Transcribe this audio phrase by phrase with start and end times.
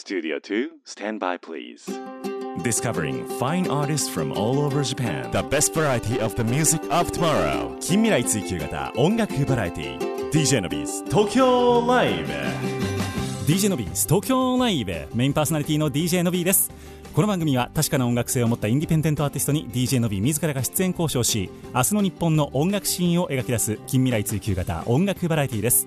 [0.00, 1.84] Studio 2, stand by please.
[2.64, 5.30] Discovering fine artists from all over Japan.
[5.30, 7.76] The best variety of the music of tomorrow.
[7.80, 12.32] 近未来追求型音楽バラエティ DJ Nobby's Tokyo Live
[13.52, 16.70] DJ Nobby's Tokyo Live メインパーソナリティの DJ Nobby です
[17.12, 25.86] この番組は確かな音楽性を持ったインディペンデントアーティストに DJ のビー自らが出演交渉し明日の日本の音楽シーンを描き出す近未来追求型音楽バラエティです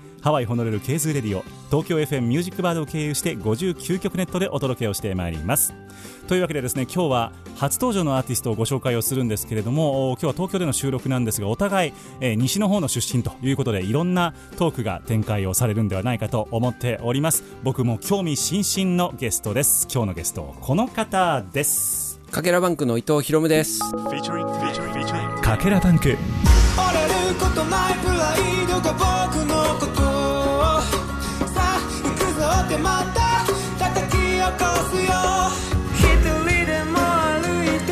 [0.21, 5.73] ハワイホノルルケーズレディオ東京 FM ミュージックバードを経由して59曲ネットでお届けをしてまいります。
[6.27, 17.43] というわけでですね今日は初登場のアーティストをご紹介をするんですけれども今日は東京での収録なんですがお互い、えー西の方の出身ということでいろんなトークが展開をされるんではないかと思っております。
[17.63, 19.87] 僕も興味津々のゲストです。
[19.91, 22.19] 今日のゲストこの方です。
[22.29, 23.81] かけらバンクの伊藤博夢です。
[23.83, 25.41] Featuring, featuring, featuring.
[25.41, 26.09] かけらバンク。
[26.09, 26.17] 折れ
[27.29, 29.50] ることないプライドが僕の
[32.71, 33.19] ってまた
[33.91, 35.11] 叩き起こすよ。
[35.93, 37.91] 一人でも歩いて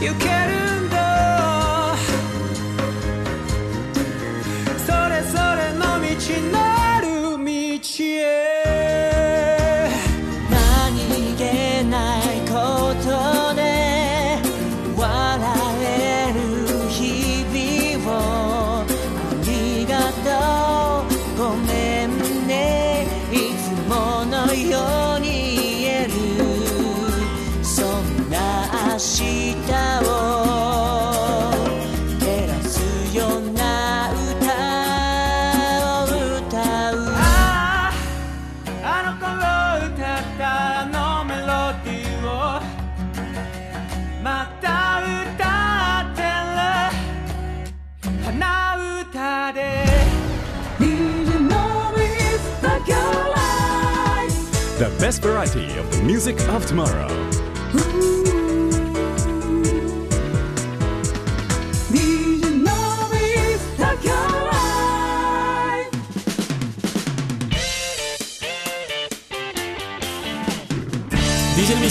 [0.00, 0.52] 行ける
[0.86, 0.96] んだ。
[4.86, 6.16] それぞれの道
[6.52, 6.56] な
[7.02, 7.50] る道
[8.04, 8.57] へ。
[54.78, 57.08] The best variety of the music of tomorrow.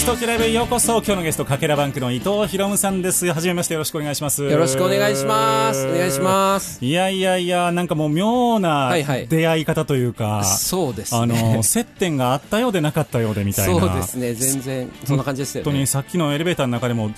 [0.08, 5.86] 東京ライブへようこそ今日のゲストかけらバンクの伊藤博夢さんですはじめましてよろしくお願いしますよろしくお願いします。
[5.86, 6.82] お願いします。
[6.82, 11.56] いやいやいやなんかもう妙なはいはい出会い方というか、そうですあね。
[11.56, 14.32] の接点があったようでなかったようでみたいなそうですね。
[14.32, 15.64] 全然、そんな感じですよね。
[15.66, 17.10] 本当にさっきのエレベーターの中でも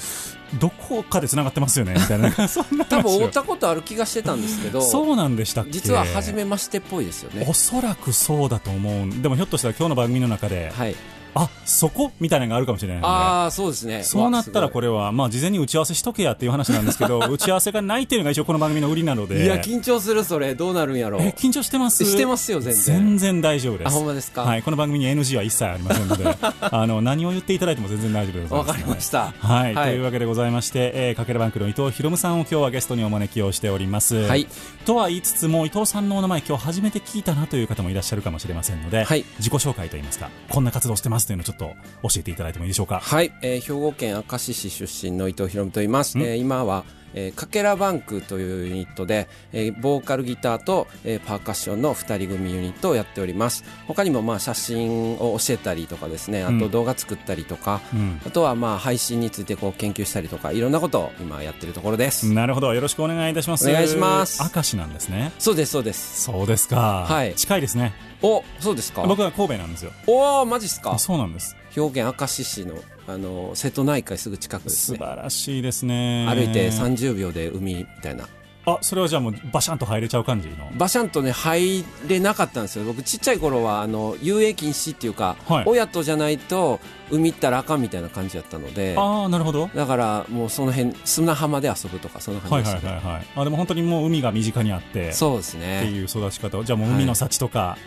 [0.59, 5.71] どこかで繋がってますよねみたいな そんな多分話を会ったことある気がしてたんですけど、そうなんでしたっけ？
[5.71, 7.55] 実は初めましてっぽいですよねお。
[7.55, 10.97] そらくそうだと思うでもひょっとしたら今日の番組の中で、はい。
[11.34, 12.10] あそこ？
[12.18, 14.02] みたいなのがあるかもしれないのでああ、そうですね。
[14.02, 14.80] そうなったらこれ。
[14.80, 19.44] れは、まあ、事前に打ち合わせしとけやっていう話なんですけど、 打ち合わせがないっていうのが一応この番組の売りなので。
[19.44, 20.54] いや、緊張する、それ。
[20.54, 21.22] どうなるんやろう。
[21.22, 22.02] え、緊張してます？
[22.04, 23.88] してますよ全然全然大丈夫です。
[23.88, 24.42] あほんまですか？
[24.42, 26.24] はい、この番組に NG は一切ありませんので、
[26.60, 28.68] あの、何を言っていただいても全然大丈夫でございます。
[28.68, 29.34] わかりました。
[29.38, 34.16] はい、はいというわけでございまして、えー、かけらバンクの伊藤博夢さんを今日はゲストにお招きをしております。
[34.16, 34.47] はい。
[34.86, 41.19] とは言いつつも、伊藤さんのお名前今日初めて聞いたなという方もいらっしゃるかもしれませんので、はい自己紹介といいますか、こんな活動してます？
[41.26, 43.00] というのをちょっと教えていただいてもいいでしょうか。
[43.00, 46.19] はい、えー兵庫県明石市出身の伊藤博夢と言います。
[46.19, 62.75] えー今は、えーかけらバンクというユニットで、えーボーカルギターと、えーパーカッションの2人組ユニットをやっております他にもまあ写真を教えたりとかですねあと動画作ったりとか、うんあとはまあ配信についてこう研究したりとかいろんなことを今やってるところです、なるほど。
[62.75, 63.69] よろしくお願いいたします。
[63.69, 65.32] お願いします明石なんですね。
[65.38, 67.06] そうですそうですそうですか。
[67.09, 67.92] はい近いですね。
[68.22, 69.92] おそうですか僕は神戸なんですよ。
[70.06, 71.56] おおマジっすかそうなんです。
[71.70, 72.75] 兵庫県明石市の
[73.08, 76.26] あの瀬戸内海すぐ近くです素ね晴らしいですね。
[76.28, 78.28] 歩いて30秒で海みたいな
[78.66, 80.71] あ、それはじゃあもうバシャンと入れちゃう感じの？
[80.77, 86.78] バシャンとね入れなかったんですよ僕ちっちゃい頃はあの遊泳禁止っていうか、はい親とじゃないと
[87.10, 89.71] 海行ったらあかんみたいな感じだったのでああ、なるほど。
[89.74, 93.27] だからもうその辺砂浜で遊ぶとかそんなはいはい感じでした、ねはいはい。
[93.36, 95.10] あ、でも本当にもう海が身近にあって。
[95.12, 97.78] そうですってねいう育ち方をじゃあもう海の幸とか、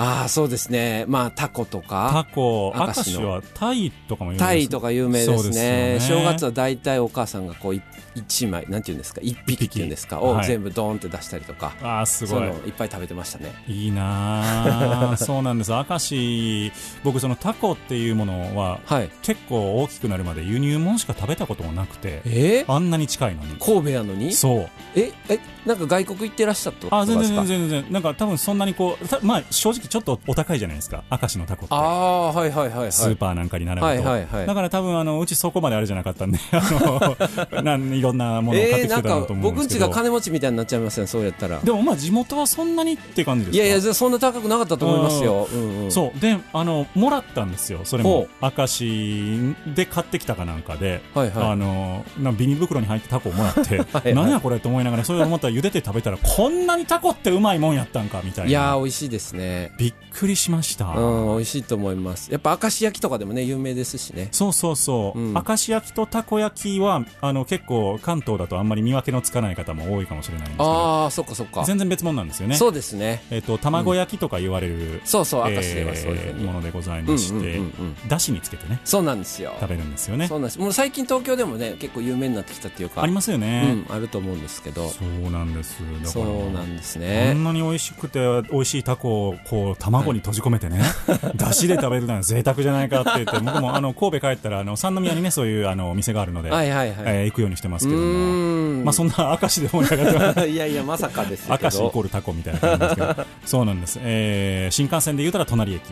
[0.00, 1.04] ああそうですね。
[1.08, 5.52] まあタコとかタコ明明石はタイとかも有名ですタイとか有名ですね。
[5.94, 6.24] ですよね。
[6.24, 7.82] 正月は大体お母さんがこうい
[8.14, 9.20] 一枚なんていうんですか？
[9.22, 10.20] 一匹っていうんですか？
[10.20, 10.46] をはい。
[10.46, 12.42] 全部ドーンって出したりとか、ああすごい。
[12.44, 13.52] いっぱい食べてましたね。
[13.66, 15.72] いいなあ そうなんです。
[15.72, 16.72] 明石
[17.04, 19.10] 僕そのタコっていうものははい。
[19.22, 22.64] 結構大きくなるまで輸入物しか食べたこともなくてえ？
[22.66, 23.56] ー、あんなに近いのに。
[23.58, 24.32] 神戸やのに？
[24.32, 24.68] そう。
[24.94, 27.92] ええなんか外国行ってらっしゃったとあ全然然全然全然。
[27.92, 31.04] なんか多分そんなにこうたまあ正直ちょっとお高いじゃないですか。
[31.10, 31.74] 明石のタコって。
[31.74, 32.92] ああはいはいはいはい。
[32.92, 34.46] スーパーなんかに並ぶと、はいはいはい。
[34.46, 41.58] だから多分あのうちそこまであれじゃなかったんで あのなんいろんなものを買ってきてたと思うん僕んちですけど、が金持ちみたいになっちゃいますねそうやったら。
[41.60, 43.64] でもまあ地元はそんなにって感じですか？
[43.64, 46.20] いやいやそんな高くなかったと思いますよ、うんうん、そう。
[46.20, 51.50] であのもらったんですよそれほも明石で買ってきたかなんかで、はいはい。
[51.52, 58.50] あのなビニ袋に入ってタコをもらって はい何やこれと思いながらそれを思ったら茹でて食べたらこんなにタコってうまいもんやったんかみたいな。
[58.50, 62.32] いやー美味しいですねびっくりしました、うん美味しいと思います。
[62.32, 64.28] やっぱ明石焼きとかでもね有名ですしね。
[64.32, 65.34] そうそうそう、うん。
[65.34, 71.64] 明石焼きとたこ焼きはあの結構関東だとあんまり見分けのつかない方も多いかもしれないんですけどああそっかそっか。
[71.64, 72.56] 全然別物なんですよね。
[72.56, 73.22] そうですね。
[73.30, 78.08] えっと卵焼きとか言われる、そうそうえ明石ではそういうものでございうんうんまして、うんうん。
[78.08, 79.54] だしにつけてねそうなんですよ。
[79.60, 80.26] 食べるんですよね。
[80.26, 80.58] そうなんです。
[80.58, 84.88] もう最近東京でもね結構有名になってきたっていうかありますよね、うん、あると思うんですけど。
[84.88, 85.78] そうなんです。
[86.02, 90.82] だそからうなんですこねんなに美味しくて美味しいタコをこう卵に閉じ込めてね、
[91.36, 98.84] だしで食べるのは贅沢じゃないかって言って僕もあの神戸帰ったらあの三宮にねそういうあのお店があるので、はいはいはい、えー行くようにしてますうけども。
[98.84, 100.48] まあそんな明石で盛り上がってます。
[100.48, 101.58] いやいやまさかですけど。
[101.62, 103.26] 明石イコールタコみたいな感じですけど。
[103.44, 105.82] そうなんです、えー新幹線で言うたら隣駅。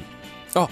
[0.55, 0.69] あ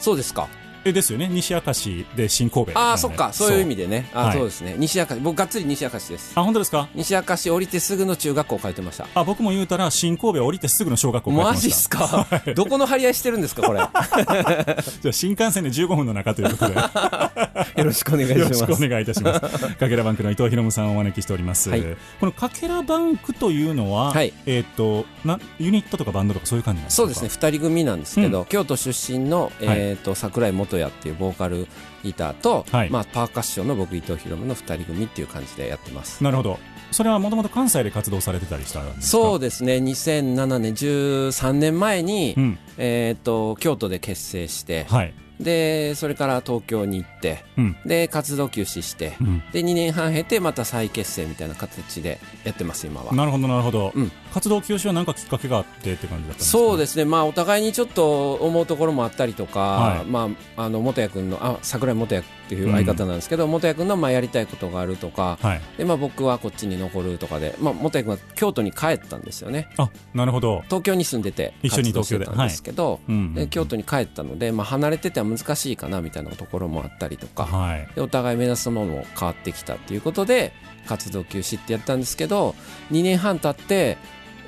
[0.00, 0.48] そうですか。
[0.52, 1.28] えですよね。
[1.28, 2.78] 西明石で新神戸。
[2.78, 3.32] ああそっか。
[3.32, 4.08] そういう意味でね。
[4.14, 4.36] あ、はい。
[4.36, 4.74] そうですね。
[4.78, 6.32] 西明石僕がっつり西明石です。
[6.34, 6.88] あ本当ですか？
[6.94, 9.06] 西明石降りてすぐの中学校通ってました。
[9.14, 11.54] あ僕も言うたら新神戸降りてすぐの小学校帰ってました。
[11.54, 12.26] マジっすか？
[12.54, 13.80] どこの張り合いしてるんですかこれ？
[13.80, 13.90] よ
[15.02, 16.74] じゃあ新幹線で15分の中ということで。
[17.82, 19.40] ろしくお願いしよろますしくお願いいたします。
[19.40, 21.70] かけらバンクの伊藤博さんをお招きしております。
[21.70, 21.82] はい。
[22.20, 24.32] このかけらバンクというのは、はい。
[24.46, 26.96] えっ、となユニットとかバンドとかそういう感じなんですか？
[26.96, 27.28] そうですね。
[27.28, 31.66] 2人組なんですけど、京都出身の、えーと桜井元也っていうボーカル
[32.02, 36.58] ギターと、はいまあ、パーカッションの僕伊藤博の2人組っていう感じでやってますなるほど。
[36.92, 39.06] それはもともと関西で活動されてたりしたんですか？
[39.06, 42.58] そうですね2007年13年前に、うん。
[42.78, 45.12] えー、と京都で結成して、はい。
[45.40, 47.76] でそれから東京に行ってうん。
[47.84, 49.42] で活動休止して、うん。
[49.52, 53.12] で2年半経てまた再結成みたいな形でやってます今は。
[53.14, 56.58] なるほどなるほど、うん活動休止は何かきっかけがあってって感じだったんですか？
[56.58, 65.60] そうですね、まあ、お互いにちょっと思うところもあったりとか、はいまあ、あの元谷君のあ桜井元谷っていう相方なんですけど、元谷君のまあやりたいことがあるとかはい。
[65.78, 70.60] で、まあ、僕はこっちに残るとかで、まあ、元谷君は京都に帰ったんですよねあなるほど。
[70.66, 73.32] 東京に住んでて一緒に活動してたんですけど、うん。
[73.32, 77.88] で京都に帰ったので、まあ、離れてては難しいかなみたいなところもあったりとか、はい。
[77.94, 80.52] でお互い目指すものも変わってきたっていうことで
[80.86, 82.54] 活動休止ってやったんですけど
[82.90, 83.98] 2年半経って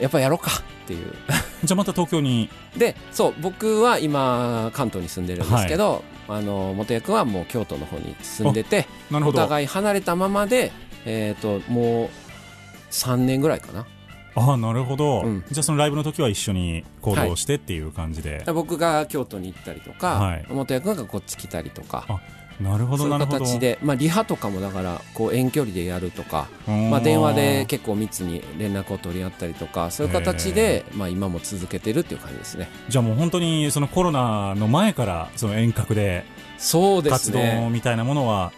[0.01, 1.13] やっぱやろうかっていう
[1.65, 2.49] じゃあまた東京に？
[2.77, 9.33] でそう僕は今関東に住んでるんですけど、あの元谷君はもう京都の方に住んでてお。
[9.33, 10.73] 互い離れたままで、
[11.05, 12.09] えー、ともう
[12.91, 13.87] 3年ぐらいかな
[14.39, 15.45] あなるほど、うん。
[15.51, 18.45] じゃあそのライブの時は一緒に行動してっていう感じで。
[18.47, 20.47] 僕が京都に行ったりとか、はい。
[20.49, 22.05] 元谷君がこっち来たりとか。
[22.09, 22.21] あ
[22.61, 23.45] なるほそういうどなるほど。
[23.45, 32.69] 形で、まあ、リハとかもだからこう遠距離でやるとか、うん、まあ、電話で結構密に連絡を取り合ったりとかそういう形で、まあ、今も続けてるっていう感じですね。
[32.89, 36.25] じゃあもう本当にそのコロナの前からその遠隔で
[36.59, 38.53] そうです活動ねみたいなものは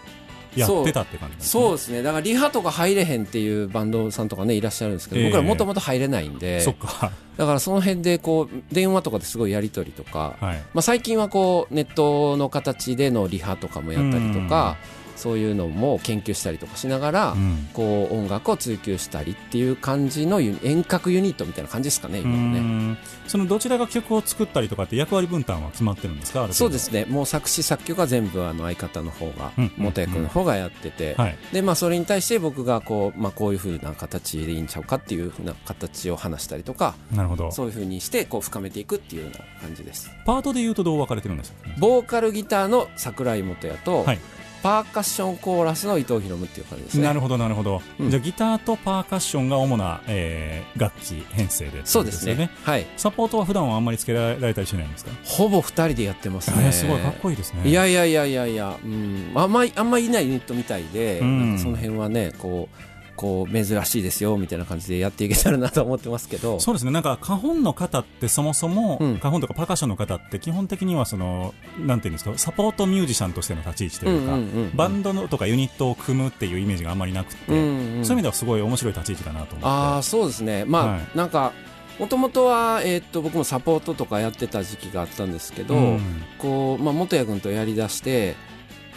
[0.56, 1.42] やってたって感じね。
[1.42, 1.72] そう。
[1.72, 2.02] ですね。
[2.02, 5.26] だからリハとか入れへんっていうバンドさんとかねいらっしゃるんですけど、ええ。
[5.28, 7.12] 僕らもともと入れないんでそっか。
[7.36, 10.56] だからその辺でこう電話とかですごいやり取りとか、はい。
[10.74, 14.76] まあ、最近はこうネットの形でのリハとかもやったりとか、
[15.20, 17.68] そういうのも研究したりとかしながら、うん。
[17.74, 22.60] こう音楽を追求したりっていう感じの遠隔ユニットみたいな感じですかねう今はね。
[22.60, 22.98] ん
[23.28, 26.48] そのどちらが曲を作ったりとかって役割分担は決まってるんですか？
[26.52, 27.04] そうですね。
[27.04, 29.72] もう作詞作曲は全部あの相方の方が、うん。
[29.76, 31.36] 元谷君の方がやってて、はい。
[31.52, 37.52] でまあ、それに対して僕がこう,、まあ、こういう風な形でいいんちゃうかっていう風な形を話したりとかなるほど。
[37.52, 40.10] そういう風にしてこう深めていくっていうような感じです。
[40.24, 41.58] パートで言うとどう分かれてるんですか？
[41.78, 44.18] ボーカルギターの桜井元也と、はい
[44.62, 47.04] パーカッションコーラスの伊藤博文っていう感じですね。
[47.04, 48.10] なるほどなるほど、うん。
[48.10, 52.50] じゃあギターとパーカッションが主な、えー楽器編成でってことそうですね。
[52.62, 52.86] はい。
[52.96, 57.68] サポートは普段はあんまりつけられたりしないんですか、ほぼ二人でやってますね、えーすごいかっこいいですね。
[57.68, 61.58] いやいやいやいやいや、うん、あんまりあんまりいないユニットみたいで、うん。
[61.58, 62.89] その辺はねこう
[63.20, 66.58] こう珍しいですよみたいな感じでやっていけたらなと思ってますけど。
[66.58, 66.90] そうですね。
[66.90, 69.18] なんか花本の方ってそもそも、うん。
[69.18, 74.70] 花本とかパーカッションの方って基本的にはそのなんていうんですかサポートミュージシャンとしての立ち位置というか、うんうんうんうん。
[74.74, 79.66] バンドのとかユニットを組むっていうイメージがあんまりなくて、うんうんそういう意味ではすごい面白い立ち位置だなと思って。
[79.66, 80.64] ああそうですね。
[80.64, 81.00] まあ、はい。
[81.14, 81.52] なんか
[81.98, 86.00] もともとは、えーっと僕もサポートとかやってた時期があったんですけど、うん。
[86.38, 88.36] こう、まあ、元谷君とやりだして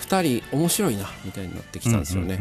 [0.03, 2.39] 2人面白いなみたいになってきたんですよね、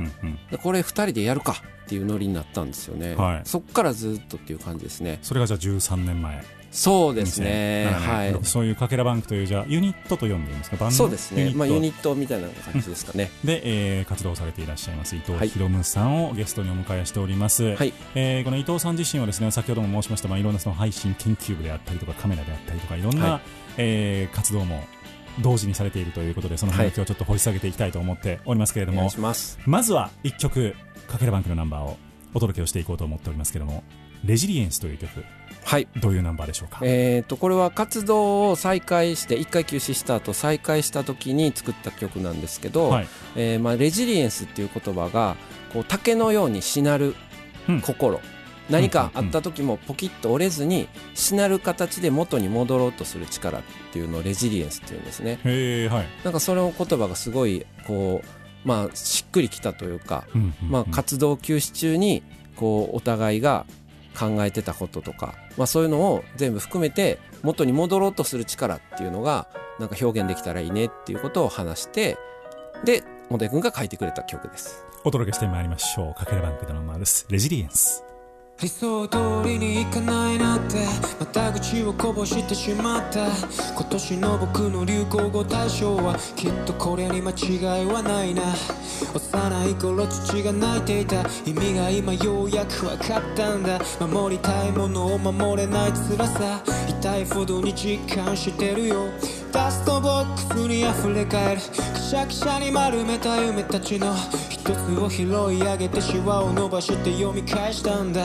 [0.62, 3.40] これ2人でやるかっていうノリになったんですよね、はい。
[3.45, 5.19] そっからずっとっていう感じですね。
[5.23, 6.45] それがじゃあ13年前。
[6.73, 7.87] そうですね。
[7.87, 8.45] 2007年はい。
[8.45, 10.76] そういうかけらバンクというじゃあユニットと呼んでいいんですか？
[10.76, 10.97] バンド？
[10.97, 11.52] そうですね。
[11.54, 13.61] まあユニッットみたいな感じですかね、トで、
[13.99, 15.50] えー活動されていらっしゃいます伊藤はい。
[15.50, 17.92] 博夢さんをゲストにお迎えしております、はい。
[18.14, 23.40] えーこの伊藤さん自身はですね先ほども申しました、まあ、いろんなその配信研究部であったりとかカメラであったりとかいろんな、はい。
[23.76, 24.83] えー活動も
[25.41, 30.75] 同時にされているということでその辺をはい今日ちょっと掘り下げていきたいと思っておりますけれども、お願いしまずは1曲
[31.09, 31.97] かけらバンクのナンバーを
[32.35, 33.83] お届けをしていこうと思っておりますけれども
[34.25, 35.25] 「レジリエンス」という曲
[35.65, 35.87] はい。
[36.01, 43.09] どういうナンバーでしょうか、えー、とこれは活動を再開して1回休止した後再開した時に作った曲なんですけど、はい。
[43.37, 45.37] えーまあ、レジリエンスっていう言葉が
[45.73, 47.15] こう竹のようにしなる
[47.69, 47.81] うん。
[47.81, 48.21] 心、
[48.73, 53.62] 何かあった時もポキッと折れずにしなる形で元に戻ろうとする力っ
[53.93, 55.38] ていうのをレジリエンスっていうんですね。
[55.45, 60.25] へえはい、なんかその言葉がすごいこうまあしっくりきたというか、
[60.69, 62.23] まあ、活動休止中に
[62.57, 63.67] こうお互いが
[64.19, 69.49] 考えてたこととか、まあ、そういうのを全部含めて元に戻ろうとする力っていうのが
[69.79, 72.19] なんか表現できたらいいねっていうことを話して
[72.85, 74.85] でモデ君が書いてくれた曲です。
[75.05, 76.14] お届けしてまいりましょう。
[76.14, 77.26] かけらバンクのナンバーです。
[77.29, 78.05] レジリエンス
[78.61, 80.87] 理想通りにいかないなって。
[81.18, 83.26] また口をこぼしてしまった。
[83.26, 88.42] 今年の僕の流行語大賞はきっとこれに間違いはないな。
[89.14, 91.23] 幼い頃父が泣いていた。
[91.44, 93.80] 意味が今ようやく分かったんだ。
[93.99, 96.62] 守りたいものを守れない辛さ。
[96.88, 99.06] 痛いほどに実感してるよ。
[99.50, 101.61] ダストボックスに溢れ返る。
[101.61, 104.14] くしゃくしゃに丸めた夢たちの
[104.49, 105.26] 一つを拾い
[105.61, 108.23] 上げてシワを伸ばして読み返したんだ。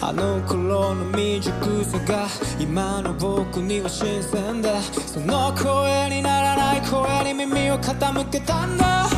[0.00, 2.26] あの頃の未熟さが
[2.58, 4.80] 今の僕には新鮮だ。
[4.82, 9.08] その声にならない声に耳を傾けたんだ。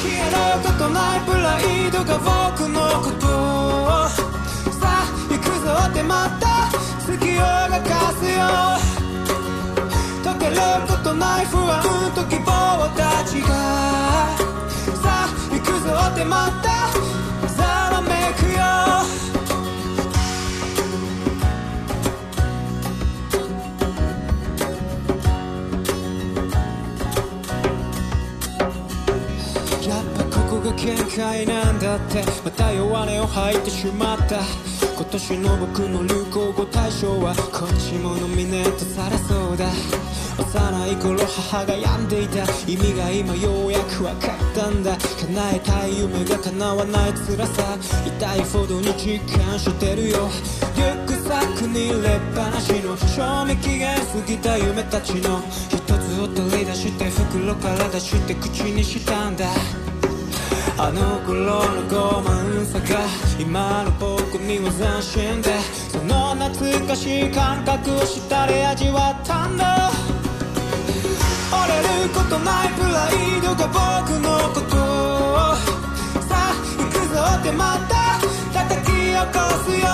[0.00, 4.08] 消えることないプライドが僕のことを。
[4.08, 6.70] さあ行くぞってまた
[7.04, 8.40] 月をがかすよ。
[10.24, 10.56] 溶ける
[10.88, 11.82] ことない不安
[12.14, 13.48] と希望たちが。
[15.02, 16.66] さあ行くぞってまた
[30.76, 32.22] 限界なんだって。
[32.44, 34.36] また弱音を吐いてしまった。
[34.94, 39.66] 今年の僕の流行語大賞はこっちもノミネートされそうだ。
[40.38, 42.44] 幼い頃母が病んでいた。
[42.66, 44.96] 意味が今ようやく分かったんだ。
[44.96, 47.78] 叶えたい夢が叶わない辛さ。
[48.06, 50.28] 痛いほどに実感してるよ。
[50.76, 55.42] リュックサックに入れっぱなしの賞味期限過ぎた夢たちの。
[55.70, 59.46] 一つを取り出して袋から出して口にしたんだ。
[60.78, 63.00] あの頃の傲慢さが
[63.40, 69.90] 今の僕には斬新でその懐かしい感覚を舌で味わったんだ。
[71.66, 74.76] れることないプライドが僕のこと。
[76.26, 77.94] さあ行くぞってまた。
[78.52, 79.86] 叩き起こすよ。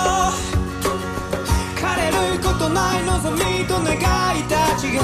[1.75, 5.01] 枯れることない望みと願いたちが。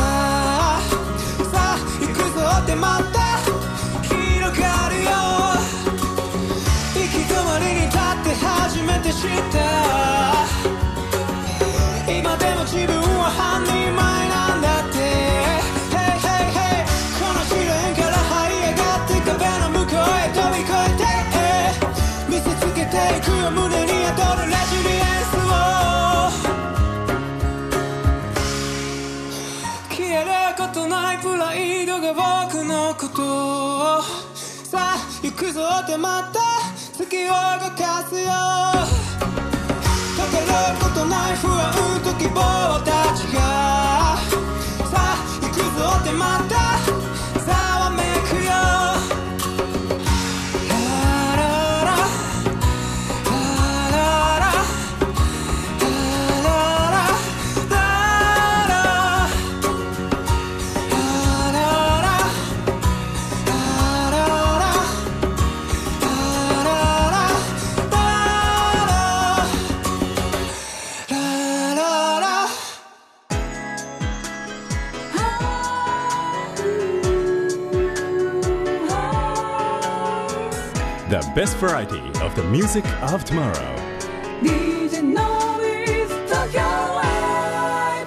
[1.52, 3.20] さあ行くぞってまた。
[4.04, 5.10] 広がるよ。
[6.96, 9.58] 行き止まりに立って初めて知った。
[12.12, 14.29] 今でも自分は半人前
[22.90, 25.50] ていくよ胸に宿るレジリエンスを
[29.90, 33.22] 消えることないプライドが僕のこと
[34.00, 34.02] を
[34.34, 36.40] さあ行くぞってまた
[36.98, 37.34] 月を動
[37.78, 38.32] かすよ
[40.18, 40.48] 溶ける
[40.82, 42.42] ことない不安と希望
[42.84, 44.18] たちが
[44.90, 46.58] さあ行くぞってまた
[81.40, 83.54] best variety of the music of tomorrow.
[84.44, 85.22] DJ の
[85.58, 85.96] び
[86.28, 88.06] 東京ライ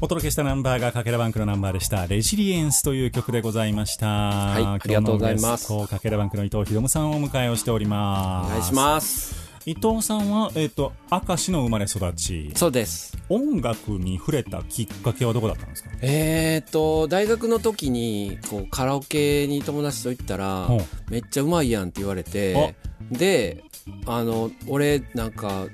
[0.00, 4.06] お届けしたナンバーがかけらバンクのナンバーでした「レジリエンス」という曲でございました。
[4.06, 5.68] はいありがとうございます。
[5.86, 8.46] かけらバンクの伊藤博文さんをお迎えをしております。
[8.46, 12.52] お願いします伊藤さんは、えっと明石の生まれ育ち。
[12.54, 13.16] そうです。
[13.28, 15.90] 音楽に触れたきっかけはどこだったんですか？
[16.00, 20.68] えー、と大学の時にこうカラオケに友達と行ったら
[21.10, 22.74] めっちゃうまいやんって言われて
[23.10, 23.62] で
[24.06, 25.66] あの俺なんか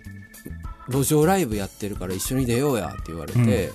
[0.89, 3.51] 路上ライブやってるから一緒に出ようやって言われて、うん。
[3.51, 3.69] え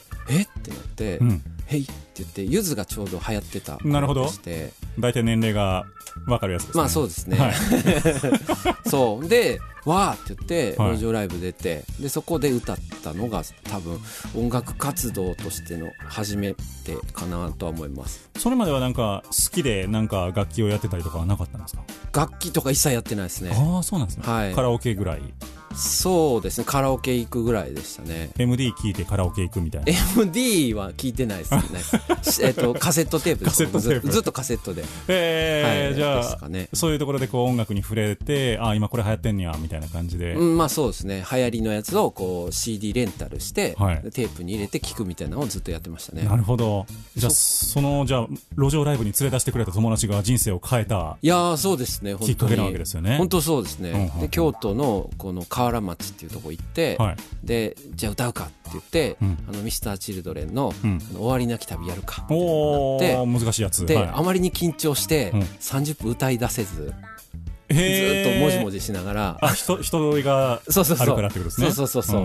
[0.44, 0.48] っ？
[0.62, 1.42] てなって、うん。
[1.66, 4.26] へいって言ってゆずがちょうど流行ってたなるほど。
[4.26, 5.86] でして大体年齢が
[6.26, 6.82] 分かるやつですね。
[6.82, 7.54] まあそうですね、はい。
[8.90, 9.28] そう。
[9.28, 10.98] でわーって言ってはい。
[10.98, 14.00] 路上ライブ出て、でそこで歌ったのが多分
[14.36, 18.30] 音楽活動としての初めてかなとは思います。
[18.38, 21.84] それまではなんか好きでなんか楽器をやってたりとかはなかったんですか？
[22.14, 23.52] 楽器とか一切やってないですね。
[23.54, 24.54] ああそうなんですね、はい。
[24.54, 25.22] カラオケぐらい
[25.76, 28.32] そうですねカラオケ行くぐらいでしたね。
[28.38, 29.94] MD 聞いてカラオケ行くみたいな。
[30.18, 31.62] MD は聞いてないですね。
[32.24, 34.84] し えっとカセットテープですずずっとカセットで。
[35.08, 35.86] えー。
[35.88, 36.70] はいじゃあ、ね。
[36.74, 41.26] そういうところでこう音楽に触れてああ今これ流行ってんねやみたいな感じで、うん、まあそうですね。
[41.32, 44.02] 流行りのやつをこう CD レンタルして、はい。
[44.12, 46.24] テープに入れて聴くみたいなのをずっとやってましたね。
[46.24, 46.86] なるほど。
[47.16, 52.16] じゃあそのじゃあ路上ライブに連れ出してくれた友達が人生を変えたいやーそうですね。
[52.20, 53.18] きっかけなわけですよね。
[53.18, 54.20] 本当そうですね、うんうんうん。
[54.22, 57.18] で京都のこの河原町っていうとこ行って、はい。
[57.44, 59.38] でじゃあ歌うかって言って、うん。
[59.50, 61.00] あのミスターチルドレンの,、うん。
[61.00, 63.86] 終わりなき旅やるかおでお難しいやつ。
[63.86, 64.10] で、はい。
[64.14, 65.42] あまりに緊張して、うん。
[65.42, 71.08] 30分歌い出せずずっともじもじしながらあ人人がそうそうそう。
[71.08, 71.72] あるからってことですね。
[71.72, 72.24] そうそうそうそう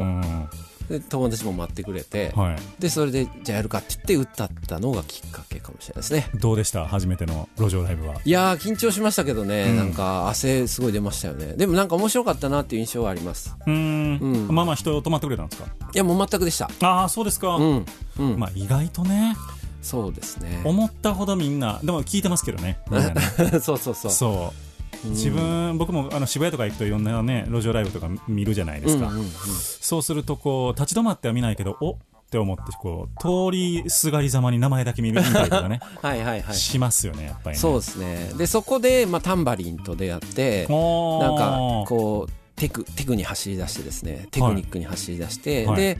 [0.89, 2.57] で友達も待ってくれて、はい。
[2.79, 6.29] でそれでじゃあやるかって言って歌ったのがきっかけかもしれないですね。
[6.35, 6.85] どうでした？
[6.87, 8.17] 初めての路上ライブは。
[8.25, 9.77] いやー緊張しましたけどね、うん。
[9.77, 11.55] なんか汗すごい出ましたよね。
[11.55, 13.57] でもなんか面白かったなっていう印象はあります。
[13.67, 14.19] うーん。
[14.19, 14.55] うん。
[14.55, 15.69] まあまあ人泊まってくれたんですか？
[15.95, 16.71] いやもう全くでした。
[16.81, 17.87] ああそうですか、うん。
[18.19, 19.37] うん、まあ意外とね。
[19.83, 20.63] そうですね。
[20.65, 22.79] 思ったほどみんなでも聞いてますけどね。
[23.63, 24.11] そうそうそう。
[24.13, 24.33] そう。
[24.33, 24.74] うん
[25.11, 29.29] 自分僕もあの渋谷とか行くといろんなね路上ライブとか見るじゃないですか、うんうんうん。
[29.29, 31.97] そうするとこう立ち止まっては見ないけどおっ
[32.31, 36.55] て思ってこう通りすがりざまに名前だけ見るみたいとかね、 はいはいはい。
[36.57, 37.61] しますよねやっぱりね。
[37.61, 38.33] そうですね。
[38.37, 44.27] でそこで、まあ、タンバリンと出会ってなんかこうテクテクに走り出してですね。
[44.31, 45.77] テクニックに走り出して、はい。
[45.77, 45.99] で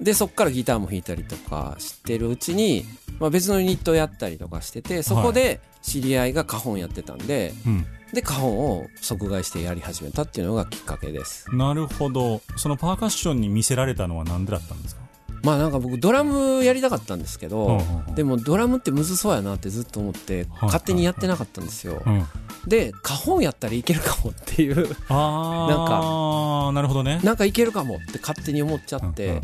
[0.00, 2.86] でそこからギターも弾いたりとかしてるうちに、
[3.18, 7.86] まあ、別のユニットをやったりとかしててそこで知り合いが花本やってたんでうん。
[8.12, 11.46] で花本を即買いしてやり始めたっていうのがきっかけです。
[11.54, 12.40] なるほど。
[12.56, 15.02] そのパーカッションに見せられたのは何でだったんですか？
[15.42, 18.14] まあなんか僕ドラムやりたかったんですけど、うんうんうん。
[18.16, 22.26] でもドラムってむずそうやなってずっと思ってはい勝手にやってなかったんですよ、うん。
[22.66, 24.96] で花本やったらいけるかもっていう。
[25.08, 26.72] ああなんか。
[26.74, 27.20] なるほどね。
[27.22, 29.42] なんかいけるかもって勝手に思っちゃって、うんうん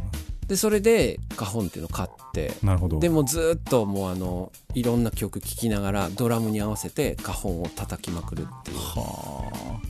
[0.48, 3.00] でそれで花本っていうのを買ってなるほど。
[3.00, 8.78] でもずっともうあのいろんな曲聴きながらドラムに合わせて花本を叩きまくるっていう。
[8.78, 9.80] はあ。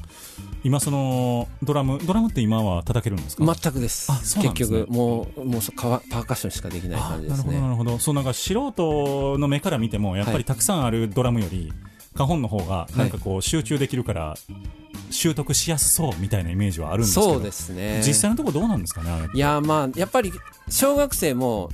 [0.65, 3.45] 今そのドラムドラムって今は叩けるんですか？
[3.45, 4.11] 全くです。
[4.11, 4.79] あそうなんですね。
[4.79, 7.99] 結局もうもうそパーカッションしかできない感じですあなるほどなねるほど。
[7.99, 11.73] そうなんか素人の目から見てもやっぱはいりたくさんあるドラムより
[12.17, 14.35] 花本の方がなんかこう集中できるから
[15.11, 18.03] 習得しやすそうみたいなイメージはあるんですけどそうですね。
[18.05, 20.33] 実際のところどうなんですかねいやまあやっぱり
[20.69, 21.71] 小学生も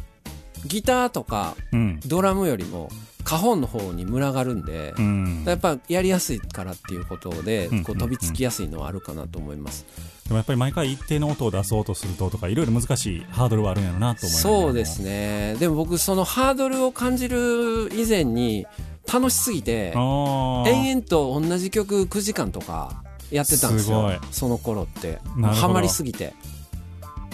[0.66, 2.00] ギターとかうん。
[2.06, 2.90] ドラムよりも
[3.24, 5.44] 花本の方に群がるんで、うん。
[5.46, 9.86] やっぱやりやすいからっていうことで、うんこう飛びつきやすいのはあるかなと思います、
[10.24, 15.56] でもやっぱり毎回一定の音を出そうとするととかいろいろ難しいハードルはあるんやろなと思いますそうですね。
[15.60, 18.66] でも僕そのハードルを感じる以前に
[19.10, 25.18] 楽しすぎて延々と同じ曲9時間とかやってたんですよすその頃って。
[25.40, 26.34] ハマりすぎて。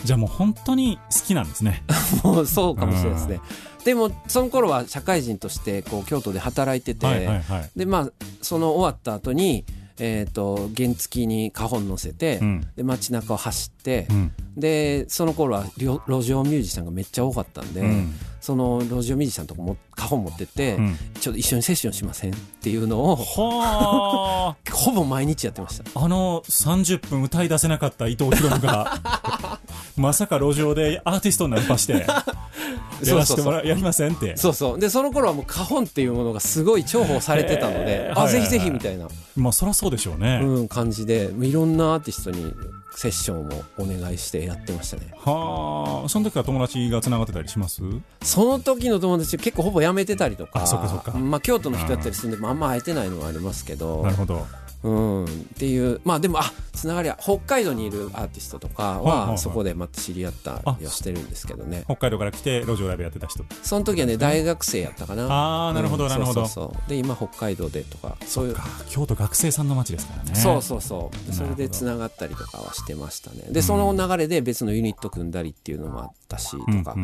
[0.05, 1.83] じゃあもう本当に好きなんですね。
[2.23, 3.41] もうそうかもしれないですね。
[3.85, 7.43] でもその頃は社会人としてこう京都で働いてて、
[7.75, 8.11] でまあ
[8.43, 9.65] その終わった後に
[10.01, 12.69] えっ、と原付に花本乗せて、うん。
[12.77, 14.33] で街中を走って、うん。
[14.57, 18.15] でその頃は路上ミュージシャンがめっちゃ多かったんで、うん。
[18.41, 20.97] その路上ミュージシャンとかも花本持ってって、うん。
[21.21, 24.57] ちょっと一緒にセッションしませんっていうのをはあ。
[24.73, 25.85] ほぼ毎日やってました。
[26.01, 29.01] あの30分歌い出せなかった伊藤博文が
[29.97, 32.07] まさか路上でアーティストにナンパして
[33.05, 34.37] やらせてもらやりませんって。
[34.37, 34.79] そうそう。
[34.79, 42.53] でその頃はもう花本っていうものがすごい重宝されてたので、あ、ぜひぜひみたいな、まあそりゃそうでしょうね、うん、感じでいろんなアーティストに
[42.97, 45.13] セッションをお願いしてやってましたね。
[45.17, 47.83] はあその時は友達がつながってたりします？
[48.23, 51.13] その時の友達結構ほぼ辞めてたりとかあそっかそっか。
[51.13, 54.03] まあ、京都の人だったりするんで、まあ、あんま会えてないのはありますけど。
[54.03, 54.47] なるほど
[54.83, 61.83] うん、っていうまあでもあつながりは北海道にいるアーティストとかはそこでまた知り合ったりはしてるんですけどね。
[61.87, 63.45] 北海道から来て路上ライブやってた人。
[63.63, 65.27] その時はね大学生やったかな。
[65.27, 66.89] ああなるほどうんなるほど、そうそうそう。
[66.89, 68.55] で今北海道でとかそういう。
[68.55, 70.35] か京都学生さんの街ですからね。
[70.35, 71.27] そうそうそう。
[71.27, 73.45] でそれでつながったりとかはしてましたね。
[73.51, 76.95] でその流れで別のユニット組んだりっていうのもあったしとか、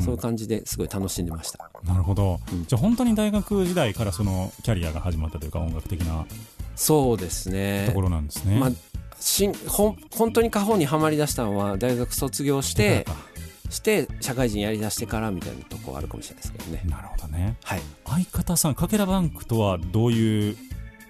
[0.00, 1.70] そういう感じですごい楽しんでました。
[1.84, 2.64] なるほど、うん。
[2.66, 6.24] じゃあ本当に大学時代からそのキャリアが始まったというか音楽的な
[6.78, 7.86] そうですね。
[7.88, 8.70] ところなんですね、まあ
[9.20, 13.04] しんほん本当に家宝にはまりだしたのは大学卒業して
[13.68, 16.82] して社会人やりだしてからみたいなとこあるかもしれないですけどね。
[16.86, 17.56] なるほどね。
[17.64, 17.80] はい。
[18.06, 20.56] 相方さんかけらバンクとはどういう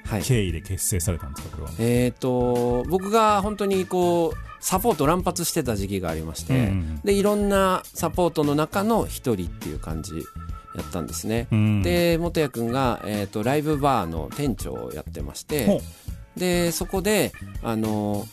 [0.06, 0.22] はい。
[0.22, 7.00] 経緯で結成されたんですかこれは、えっ、と僕が本当にこうサポート乱発してた時期がありまして、うんうん。
[7.04, 10.14] でいろんなサポートの中の一人っていう感じ
[10.78, 11.82] やったんですね、うん。
[11.82, 15.80] で元谷君が、えー、とライブバーの店長をやってましほて
[16.36, 18.26] でそこであの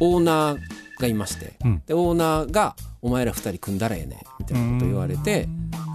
[0.00, 0.58] オーナー
[1.00, 1.82] がいまして、うん。
[1.86, 5.48] でオーナーが「お前ら二人組んだらええね」みたいなこと言われて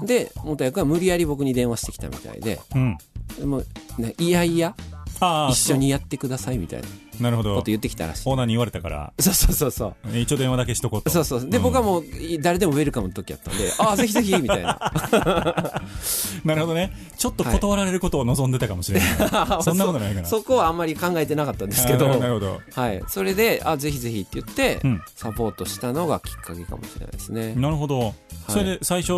[0.05, 2.97] で元谷君は無理やり僕に電話してきたみたいでうん。
[3.37, 3.63] でも、
[3.97, 4.75] ね、いやいや
[5.51, 6.87] 一緒にやってくださいみたいな
[7.19, 7.55] なるほど。
[7.55, 8.29] こと言ってきたらしい。
[8.29, 9.13] オーナーに言われたから。
[9.19, 9.95] そうそうそうそう。
[10.13, 11.09] え一応電話だけしとこうと。
[11.09, 11.49] そうそう。
[11.49, 11.61] で、ん。
[11.61, 14.79] 僕はもうい誰でもウェルカムの時やったんで ああぜひぜひみたいな。
[16.43, 16.91] なるほどね。
[17.17, 19.09] ちょっと断られることを望んでたかもしれない、
[19.63, 22.07] そんなことないかなそこはあんまり考えてなかったんですけど。
[22.07, 22.61] なるほど。
[22.73, 25.01] はい、それであぜひぜひって言って、うん。
[25.15, 27.53] サポートしたのがきっかけかもしれないですね。
[27.55, 28.13] なるほど、
[28.49, 29.13] それで最初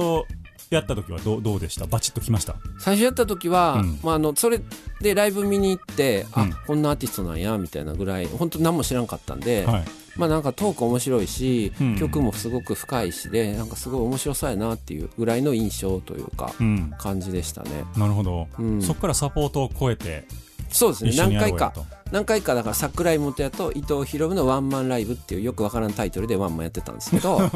[0.69, 1.85] やった時はどうどうでした？
[1.85, 2.55] バチッときました？
[2.79, 3.99] 最初やった時は、うん。
[4.03, 4.59] まあ、あのそれ
[5.01, 6.43] でライブ見に行って、うん。
[6.43, 9.85] あこんなアーティストなんやみたいなぐらい本当何も知らんかったんで、はい。
[10.15, 11.97] まあなんかトーク面白いし、うん。
[11.97, 16.93] 曲もすごく深いしでなんかすごい面白そうやなっていうぐらいの印象というか、うん。
[16.97, 17.69] 感じでしたね。
[17.97, 18.81] なるほど、うん。
[18.81, 20.25] そこからサポートを超えて
[20.69, 21.11] そうですね。
[21.15, 21.73] 何回か
[22.11, 27.39] 何回かだから桜井元也と伊藤博文のワンマンライブっていうよくわからんタイトルでワンマンやってたんですけど。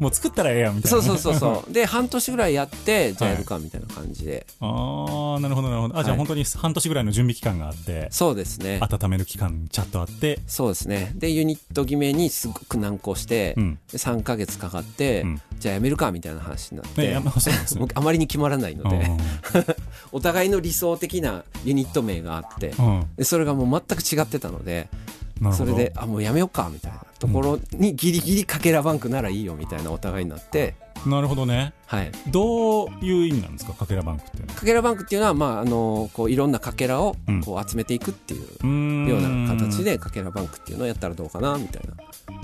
[0.00, 0.98] もう作ったらええやんみたいな。
[0.98, 1.72] ね、そうそうそうそう。
[1.72, 5.98] で半年ぐらいやってじゃあやるかみたいな感じで、ああなるほどなるほど。
[5.98, 6.18] あ、じゃあはい。
[6.18, 8.80] 本当に半年ぐらいの準備期間があってそうですね。
[8.80, 10.38] 温める期間ちゃんとあって。
[10.46, 11.12] そうですね。
[11.16, 13.78] でユニット決めにすごく難航して、うん。
[13.90, 15.42] で3ヶ月かかって、うん。
[15.58, 17.22] じゃあやめるかみたいな話になって、ね
[17.94, 19.10] あまりに決まらないので。
[20.12, 22.68] お互いの理想的なユニット名があって。
[22.78, 24.88] うんうんでそれがもう全く違ってたので
[25.52, 27.04] それであもうやめようかみたいな。
[27.20, 30.74] ところにギリギリかけらバンクならいいよみたいなお互いになって、
[31.04, 31.74] なるほどね。
[31.84, 34.38] はい、どういう意味なんですかかけらバンクって？
[34.38, 37.42] いうのはかけらバンクっていうのは、まあ、あのこういろんなかけらをうん。
[37.42, 41.94] こう集めていくっていうような形でかけらバンクっていうのをやったらどうかなみたいな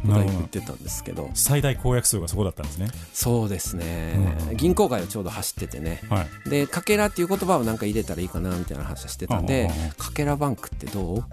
[0.03, 0.39] ことはなるほど。
[0.39, 1.31] 言ってたんですけど。
[1.35, 2.89] 最大公約数がそこだったんですね。
[3.13, 4.57] そうですね、うん。
[4.57, 6.01] 銀行街をちょうど走っててね。
[6.09, 6.51] はい。
[6.51, 11.19] でかけらっていう言葉をなんか入れたらいいかなみたいな話はしてたんでかけらバンクってどう？
[11.19, 11.27] って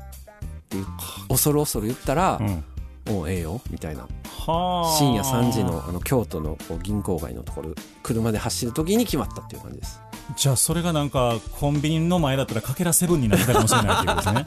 [0.72, 0.86] 言う
[1.30, 2.64] 恐る恐る言ったらう、ん。
[3.10, 4.08] おうええよみたいな。
[4.46, 4.98] はあ。
[4.98, 10.00] 深夜3時のあの京都の銀行街のところ車で走る時に決まったっていう感じです
[10.38, 14.44] じゃあそれがなんかコンビニの前だったらかけらセブンになってたかもしれないいうことですね。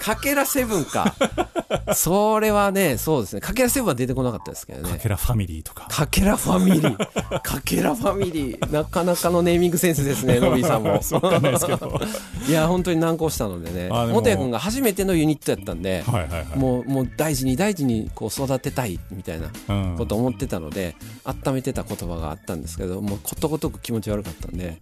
[0.00, 1.14] かけらセブンか。
[1.94, 3.40] それはねそうですね。
[3.40, 5.86] かけらセブンは出てこなかったですけどかねけらファミリーとか。
[5.90, 6.96] かけらファミリー。
[7.42, 8.72] かけらファミリー。
[8.72, 11.02] なかなかのネーミングセンスですね のびーさんも。
[11.02, 12.00] そうわかんないですけど。
[12.48, 13.88] いや本当に難航したのでね。
[13.90, 16.58] 元谷君が初めてのユニットやったんで、はいはいはい。
[16.58, 19.96] もうもう大事に大事にこう育てたいみたいなうん。
[19.96, 24.78] こと思ってたので、温めてた言葉があったんですけどもうことごとく気持ち悪かったんで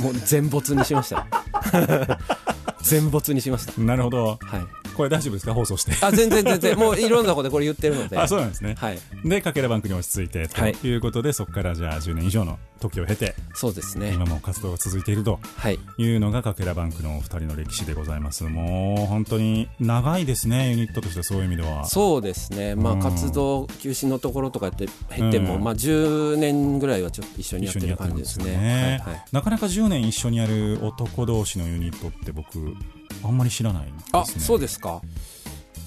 [0.00, 1.26] もう全没にしました
[2.82, 3.80] 全没にしました。
[3.80, 4.26] なるほど。
[4.40, 4.92] はい。
[4.96, 5.52] これ大丈夫ですか？
[5.54, 5.92] 放送して。
[6.00, 6.78] あ全然全然。
[6.78, 8.16] もういろんなとこでこれ言ってるので。
[8.16, 8.76] あそうなんですね。
[8.78, 8.98] はい。
[9.24, 10.72] でかけらバンクに落ち着いてはい。
[10.74, 14.12] ということで、そこからじゃあ10年以上の時を経てそうですね。
[14.12, 15.78] 今も活動が続いているとはい。
[15.98, 18.44] いうのがかけらバンクのお二人の歴史でございます。
[18.44, 21.86] もう本当に長いですねユニットとしてそういう意味では。
[21.86, 22.74] そうですね。
[22.74, 23.00] まうん。
[23.00, 25.64] あ活動休止のところとかって減っても、うん。
[25.64, 29.02] まあ10年ぐらいはちょっと一緒にやってる感じですね。
[29.32, 32.74] なかなか10年一緒にやる男同士のユニットって僕
[33.24, 34.00] あんまり知らないですね。
[34.12, 35.00] あそうですか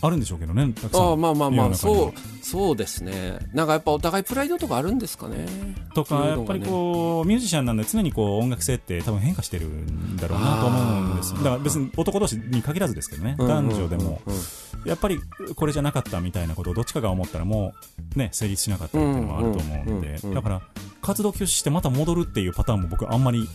[0.02, 1.12] あるんでしょうけどねたくさん。
[1.12, 3.40] あまあまあまあそうそうですね。
[3.54, 5.46] なんかやっぱお互いプライドとかあるんですかね。
[5.94, 11.34] とかやっぱりこうミュージシャンなんで常にこう音楽性って多分変化してるんだろうなと思うんです。
[11.34, 14.22] だから別に男同士に限らずですけどねうん男女でも。
[14.26, 14.40] うんうん。
[14.86, 15.20] やっぱり
[15.56, 17.74] これじゃなかったみたいなことをどっちかが思ったらも
[18.16, 20.18] うね成立しなかったりっていうのもあると思うんで。
[20.34, 20.62] だから
[21.02, 23.48] 活動休止してまた戻るっていうパターンも僕あんまり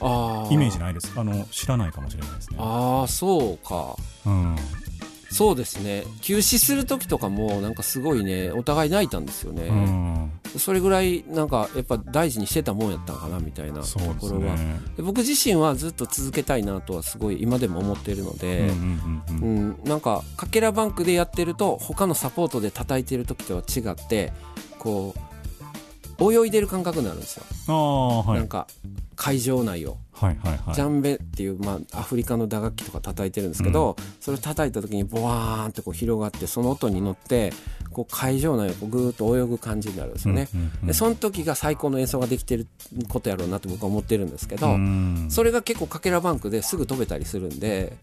[0.00, 1.12] あイメージないです。
[1.16, 2.58] あの知らないかもしれないですね。
[2.60, 3.96] ああそうか。
[4.26, 4.56] うん
[5.30, 6.04] そうですね。
[6.22, 10.30] 休止する時とかもなんかすごいねお互い泣いたんですよね、うん。
[10.58, 18.70] それぐらいなんかやっぱ大事にしてたもんやったんかなみたいなところは、ねで僕自身はずっと続けたいなとはすごい今でも思っているので、
[19.84, 24.32] なんかかけらバンクでやってると他のサポートで叩いてる時とは違って
[24.78, 25.35] こう
[26.20, 27.44] 泳いでる感覚になるんですよ、
[28.22, 28.38] はい。
[28.38, 28.66] なんか
[29.16, 30.74] 会場内を、はいはいはい。
[30.74, 37.52] ジャンベっていう、まあ、アフリカの打楽器とか叩いてるんですけど、それを叩いた時にボワーンってこう広がってその音に乗って
[37.90, 40.86] こう会場内をこうぐーっと泳ぐ感じになるんですよね、うんうんうん。
[40.86, 42.66] でその時が最高の演奏ができてる
[43.08, 45.28] ことやろうなって僕は思ってるんですけど、うん。
[45.30, 47.96] それが結構かけらバンクですぐ飛べたりするんで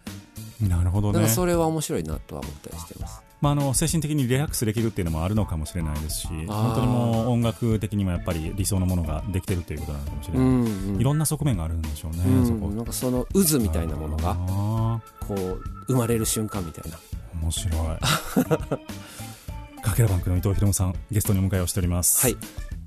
[0.62, 1.14] なるほどね。
[1.14, 11.02] だからそれは面白いなとは思ったりしてますまあ、あの精神的にリラックスできるっていうのもあるのかもしれないですし本当にもう音楽的にもやっぱり理想のものができてるということなのかもしれうない、んうん。
[11.02, 12.70] いろんな側面があるんでしょうね、うんそこ。
[12.70, 16.96] なんかその渦みたいなものがあこう生まれる瞬間みたいな。
[16.98, 17.02] ー
[17.42, 17.74] 面白い。
[19.84, 22.38] かけらバンクの伊藤博文さんゲストにお迎えをしております、はい。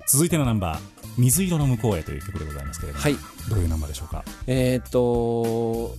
[0.07, 0.79] 続いてのナンバー
[1.19, 3.15] 「水色の向こうへ」という曲でございますけれども、はい。
[3.47, 4.23] どういうナンバーでしょうか？
[4.47, 5.95] えっ、と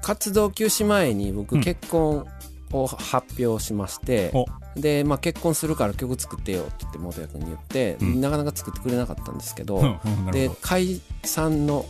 [0.00, 1.60] 活動休止前に僕うん。
[1.62, 2.24] 結婚
[2.72, 4.46] を発表しまして、お。
[4.74, 8.20] で、まあ、結婚するから曲作ってよって言って元谷君に言って、うん。
[8.20, 11.84] なかなか作ってくれなかったんですけど、うんうんなるで解散の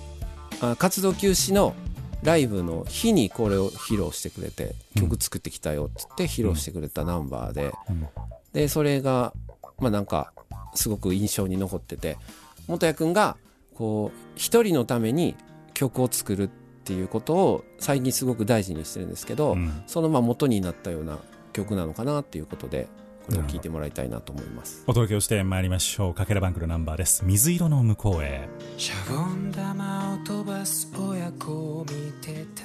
[0.60, 1.74] あ活動休止の
[2.22, 5.02] ライブの日にこれを披露してくれてうん。
[5.02, 8.08] 曲作ってきたよって言って披露してくれたナンバーで、うん。
[8.52, 9.32] でそれが
[9.78, 10.32] まあなんか
[10.74, 12.18] すごく印象に残ってて
[12.66, 13.36] 元谷君が
[13.74, 15.36] こう一人のために
[15.74, 16.62] 曲を作るって
[16.92, 19.82] いうことを最近すごく大事にしてるんですけど、うん。
[19.86, 21.18] そのまあ元になったような
[21.52, 22.88] 曲なのかなっていうことで
[23.26, 24.82] これを聴いてもらいたいなと思います。
[24.86, 26.14] お届けをしてまいりましょう。
[26.14, 27.24] かけらバンクのナンバーです。
[27.24, 28.48] 水色の向こうへ。
[28.76, 32.62] シャボン玉を飛ばす親子を見てた。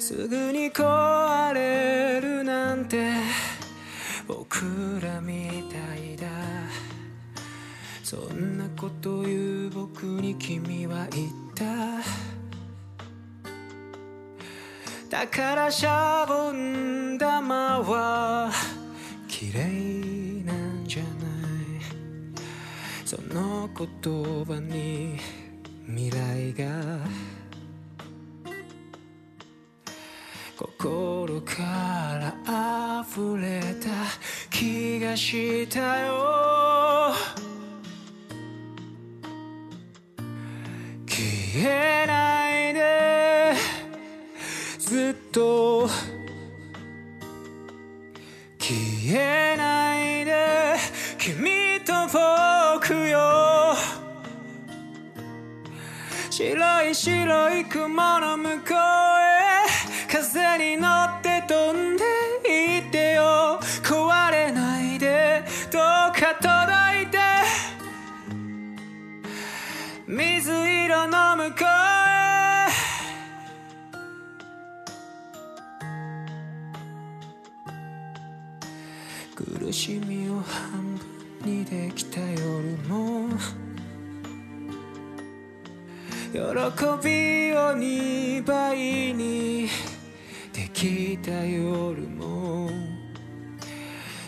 [0.00, 3.10] すぐに壊れるなんて
[4.28, 6.05] 僕らみたいだ
[8.08, 11.64] そんなこと言う僕に君は言った。
[15.10, 18.52] だからシャボン玉は
[19.26, 21.12] 綺麗なんじゃない。
[23.04, 25.18] その言葉に
[25.88, 27.00] 未来が
[30.56, 31.56] 心か
[32.44, 33.88] ら溢れた
[34.48, 37.45] 気がしたよ。
[41.56, 43.54] 消えないで
[44.78, 45.88] ずっと
[48.58, 48.74] 消
[49.14, 50.76] えないで
[51.16, 53.74] 君と僕よ
[56.28, 61.95] 白い白い雲の向こうへ風に乗って飛んで
[79.36, 80.98] 苦しみを半
[81.42, 82.40] 分にできた夜
[82.88, 83.28] も
[86.32, 86.38] 喜
[87.04, 89.68] びを2倍に
[90.52, 92.70] できた夜も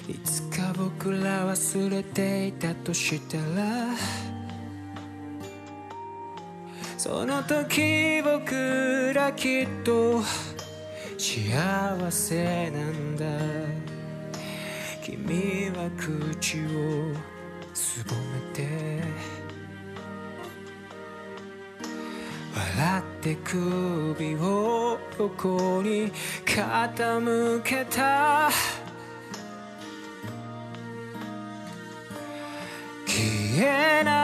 [0.08, 4.37] いつか僕ら忘れていたとしたら
[6.98, 10.20] その時僕らきっと
[11.16, 13.24] 幸せなんだ。
[15.00, 17.14] 君は口を
[17.72, 19.00] すぼめて。
[22.52, 26.10] 笑って首を横に
[26.44, 28.50] 傾けた。
[33.06, 34.17] 消えない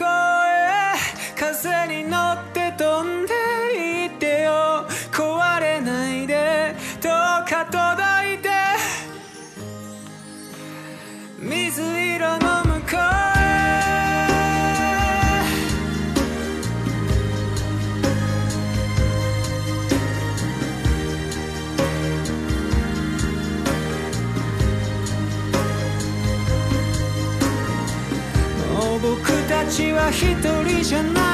[0.00, 0.29] 雲
[29.70, 31.29] 僕たちは一人じゃない。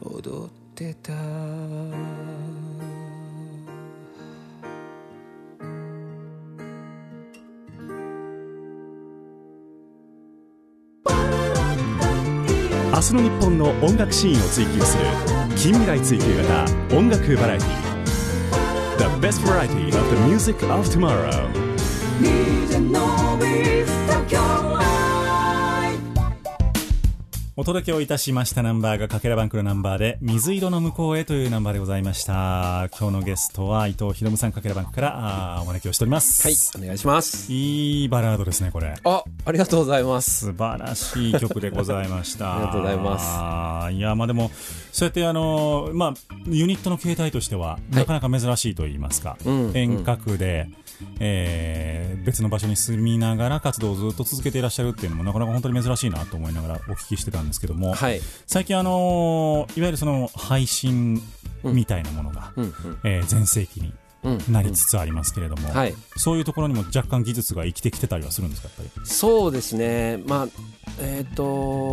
[0.00, 1.18] 踊ってた明
[13.00, 15.04] 日の日本の音楽シーンを追求する
[15.56, 16.64] 近未来追求型
[16.96, 17.68] 音楽バラエティ
[18.98, 21.48] The best variety of the music of tomorrow
[27.60, 32.88] お届けをいたしましたナンバーがかけらバンクのナンバーで水色の向こうへというナンバーでございました。
[32.96, 36.46] 今日のゲストは伊藤博さんかけらバンクからあーお招きをしております。
[36.46, 37.52] はいお願いします。
[37.52, 38.94] いいバラードですねこれ。
[39.02, 40.46] あありがとうございます。
[40.46, 42.54] 素晴らしい曲でございました。
[42.54, 43.92] ありがとうございます。
[43.92, 44.52] いやまあでも
[44.92, 46.14] そうやってあのまあ
[46.46, 49.72] ユニットの形態としてはなかなか珍しいと言いますか、うん。
[49.74, 50.68] 遠隔で、
[51.20, 58.20] えー別の場所に住みながら活動をずっと続けていらっしゃるっていうのもなかなか本当に珍しいなと思いながらお聞きしてたんですけども、はい。
[58.46, 61.22] 最近あのいわゆるその配信
[61.62, 62.52] みたいなものが、
[63.26, 65.94] 全盛期にうんなりつつありますけれども、はい。
[66.16, 69.06] そういうところにも若干技術が生きてきてたりはするんですかやっぱり？
[69.06, 70.22] そうですね。
[70.26, 70.48] まあ
[71.00, 71.42] えっ、と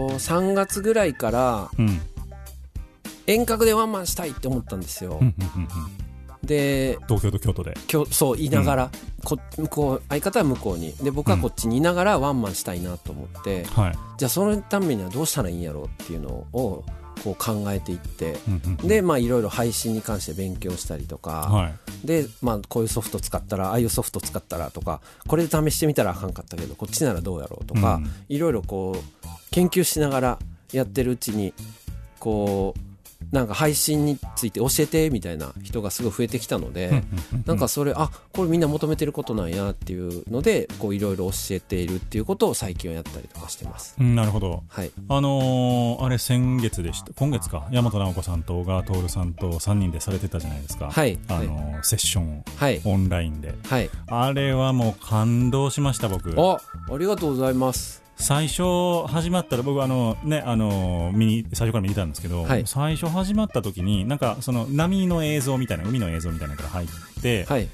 [0.09, 2.01] 3月ぐらいからうん。
[3.27, 5.69] 遠隔でワンマンしたいって思ったんですよ、うんうんうんうん
[6.45, 7.73] で東京と京都で。
[8.11, 8.91] そう言いながら、
[9.23, 10.93] こ向こう相方は向こうに。
[10.93, 16.83] で僕はこっちにいながらワンマンしたいなと思って、はい、じゃあそのためにはどうしたらいいんやろうっていうのを
[17.23, 18.87] こう考えていってうんうんうん。
[18.87, 21.69] でまあいろいろ配信に関して勉強したりとか、は
[22.03, 22.07] い。
[22.07, 28.11] でまあこういうソフト使ったらああいうソフト使ったらとかこれで試してみたらあかんかったけどこっちならどうやろうとか、うん。
[28.29, 30.39] いろいろこう研究しながら
[30.71, 31.53] やってるうちに
[32.19, 32.79] こう
[33.35, 37.03] なんか配信について教えてみたいな人がすごい増えてきたので、
[37.45, 43.97] なんかそれあこれみんな求めてることなんやっていうのでこういろいろ教えているっていうことを最近はやったりとかしてます。
[43.99, 44.63] うんなるほど。
[44.69, 50.89] はい、あのーあれ先月でした今月か大和直子さんと小川徹さんと3人でされてたじゃないですか。
[50.89, 51.19] はい。
[51.27, 52.81] あのーセッションをはい。
[52.85, 53.53] オンラインで。
[53.67, 53.89] はい。
[54.07, 56.33] あれはもう感動しました僕。
[56.39, 56.57] あ
[56.89, 58.04] ありがとうございます。
[58.17, 62.63] 最初始まったら僕あのねあの見に最初から見てたんですけど、はい。
[62.65, 66.87] 最初始まった時になんかその波の映像みたいな海の映像みたいなのから入っ
[67.21, 67.67] て、はい。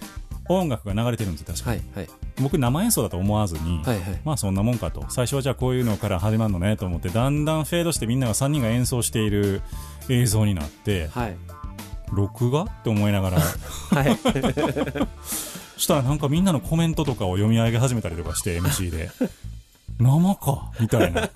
[0.49, 2.09] 音楽が流れてるんですよ確か、はいはい。
[2.41, 4.21] 僕生演奏だと思わずに、はいはい。
[4.25, 5.05] まあそんなもんかと。
[5.09, 9.61] 最初はじゃあこういうのから始まるのねと思ってだんだんフェードしてみんなが3人が演奏している
[10.09, 11.37] 映像になってはい。
[12.11, 12.63] 録画？
[12.63, 13.39] って思いながら。
[13.39, 14.17] はい。
[15.75, 19.09] そしたらなんかみんなのコメントとかを読み上げ始めたりとかして MC で
[20.01, 20.71] 生か？
[20.79, 21.29] みたいな。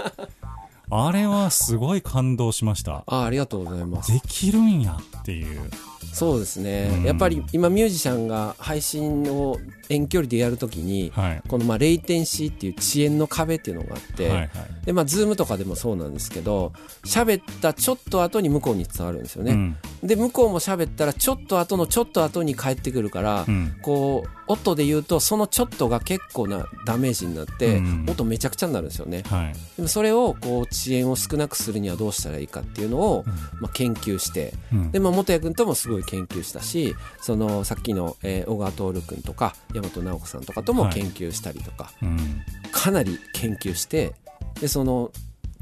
[0.90, 3.04] あれはすごい感動しました。
[3.08, 4.12] あありがとうございます。
[4.12, 5.70] できるんやっていう
[6.14, 7.04] そうですね、うん。
[7.04, 9.58] やっぱり今ミュージシャンが配信を
[9.90, 11.42] 遠距離でやるときに、はい。
[11.48, 14.50] このまあレイテンシーっていう遅延の壁っていうのがあって、はいはい。
[14.86, 16.74] でまあズームとかでもそうなんですけど
[17.06, 19.78] 喋ったちょっと後に向こうに伝わるんですよね、うん。
[20.04, 23.76] で向こうも喋ったらちょっと後のちょっと後に帰ってくるから、うん。
[23.82, 28.06] こう音で言うとそのちょっとが結構なダメージになって、うん。
[28.10, 29.24] 音めちゃくちゃになるんですよね。
[29.28, 29.54] はい。
[29.76, 33.24] でもそれをこう遅延を少なくするにはどうしたらいいかっていうのを、
[33.60, 34.92] まあ、研究してうん。
[34.92, 40.94] で、まあ、元谷君ともすごい研究したしそのさっきの、えー小川徹君とか大和直子さんとかともはい。
[40.94, 42.42] 研究したりとか、うん。
[42.72, 44.14] かなり研究して
[44.60, 45.12] でその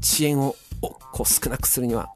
[0.00, 2.10] 遅延をおこう少なくするには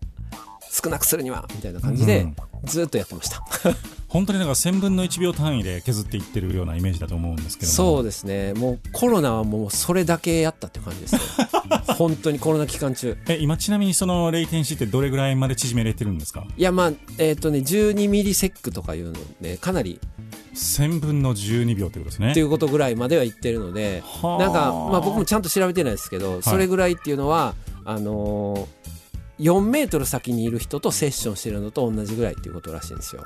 [0.70, 2.36] 少なくするにはみたいな感じで、うん。
[2.64, 3.42] ずっとやってました。
[4.08, 7.74] 本当になんか1000分の1秒単位で削っていってるようなイメージだと思うんですけども。
[7.74, 8.54] そうですね。
[8.54, 11.20] もうコロナはもうそれだけやったって感じですね
[11.98, 13.16] 本当にコロナ期間中。
[13.28, 16.46] え今ちなみにそのレイテンシーってどれぐらいまで縮めれてるんですか？
[16.56, 20.00] いやまあえっ、とね12ミリセックとかいうのでかなり。
[20.54, 22.30] 1000分の12秒ってことですね。
[22.32, 24.38] っていうことぐらいまでは言ってるのではあ。
[24.38, 28.77] なんか、まあ、僕もちゃんと調べてないですけど、それぐらいっていうのはあのー
[29.38, 33.22] 4メートル先にいる人とセッションしてるのと同じぐらいっていうことらしいんですよ。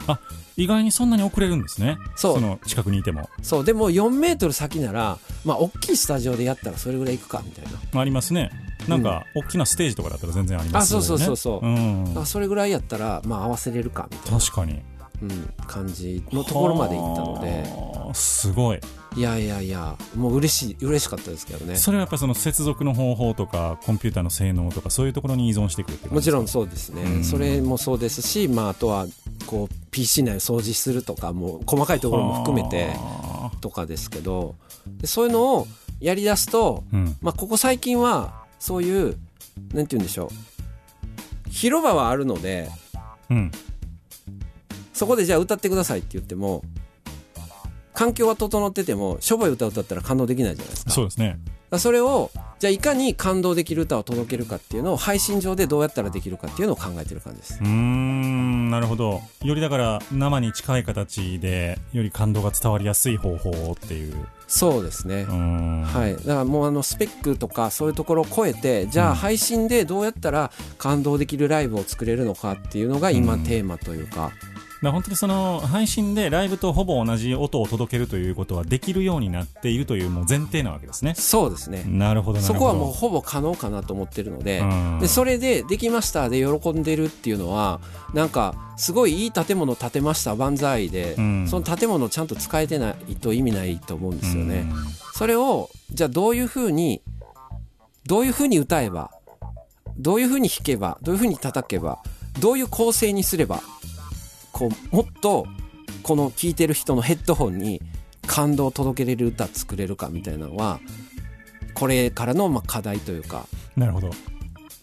[0.56, 1.98] 意外にそんなに遅れるんですね。
[2.16, 2.40] そう。
[2.40, 3.28] の近くにいても。
[3.42, 3.64] そう。
[3.64, 8.00] でも4メートル先ならまあ大きいスタジオでやったらそれぐらい行くかみたいな。
[8.00, 8.50] ありますね。
[8.88, 11.04] なんか、大きなステージとかだったら全然ありますよね。
[11.04, 11.66] あそうそうそうそう。
[11.66, 12.26] うん。
[12.26, 14.82] それぐらいやったらまあ合わせれるかみたいな、確かに
[15.22, 17.62] うん、感じのところまで行ったので。
[17.70, 18.80] はあすごい。
[19.14, 21.76] いやいやいやもう嬉しい嬉しかったですけどね。
[21.76, 27.24] それはやっぱりその接続の方法とかコンピューターの性能とかそういうところに依存してくるってもちろんそうですね、うん。
[27.24, 29.06] それもそうですし、まあ、あとは
[29.46, 34.54] こう PC 内を掃除するとかもう細かいところも含めてはとかですけど。
[34.86, 35.68] でそういうのを
[36.00, 37.16] やりだすと、あうん。
[37.20, 39.16] まあ、ここ最近はそういう
[39.72, 41.50] なんて言うんでしょう。
[41.50, 42.68] 広場はあるので
[43.30, 43.52] うん
[45.02, 46.62] そこでじゃあ歌ってくださいって言っても
[47.92, 50.92] 環境は整っててもしょぼい歌を歌ったら感動できないじゃないですか。
[50.92, 51.40] そうですね。
[51.76, 52.30] それを
[52.60, 57.58] じゃあいかに感動できる歌を届けるかっていうのを配信上でどうやったらできるかっていうのを考えてる感じです。
[57.60, 59.22] うーんなるほど。
[59.42, 64.14] よりだから生に近い形でより感動が伝わりやすい方法っていう。
[64.46, 65.24] そうですね。
[65.24, 73.44] はい、だからもうあのスペックとかそういうところを超えてじゃあ配信でどうやったら感動できるライブを作れるのかっていうのが今うん。
[73.44, 74.32] テーマというか、だか
[74.88, 81.14] ら本当にその配信でライブとほぼ同じ音を届けるということはできるようになっているというもう前提なわけですね。
[81.14, 81.84] そうですね。
[81.86, 82.58] なるほどなるほど。
[82.58, 87.80] そこはもうほぼ可能かなと思ってるので,、うんでそれでできましたで喜んでるっていうのは
[88.14, 91.48] なんかすごいいい建物建てました万歳で、うん。
[91.48, 94.68] その建物ちゃんと使えてないと意味ないと思うんですよね。
[94.70, 94.74] うん。
[95.14, 97.02] それをじゃあどういうふうに
[98.06, 99.10] どういうふうに歌えば
[99.96, 101.98] どういうふうに弾けばどういうふうに叩けば
[102.40, 103.62] どういう構成にすれば
[104.52, 105.46] こうもっと
[106.02, 107.80] この聴いてる人のヘッドホンに
[108.26, 110.80] 感動を届けれる歌作れるかみたいなのは
[111.74, 113.46] これからのまあ課題というか
[113.76, 114.10] なるほど。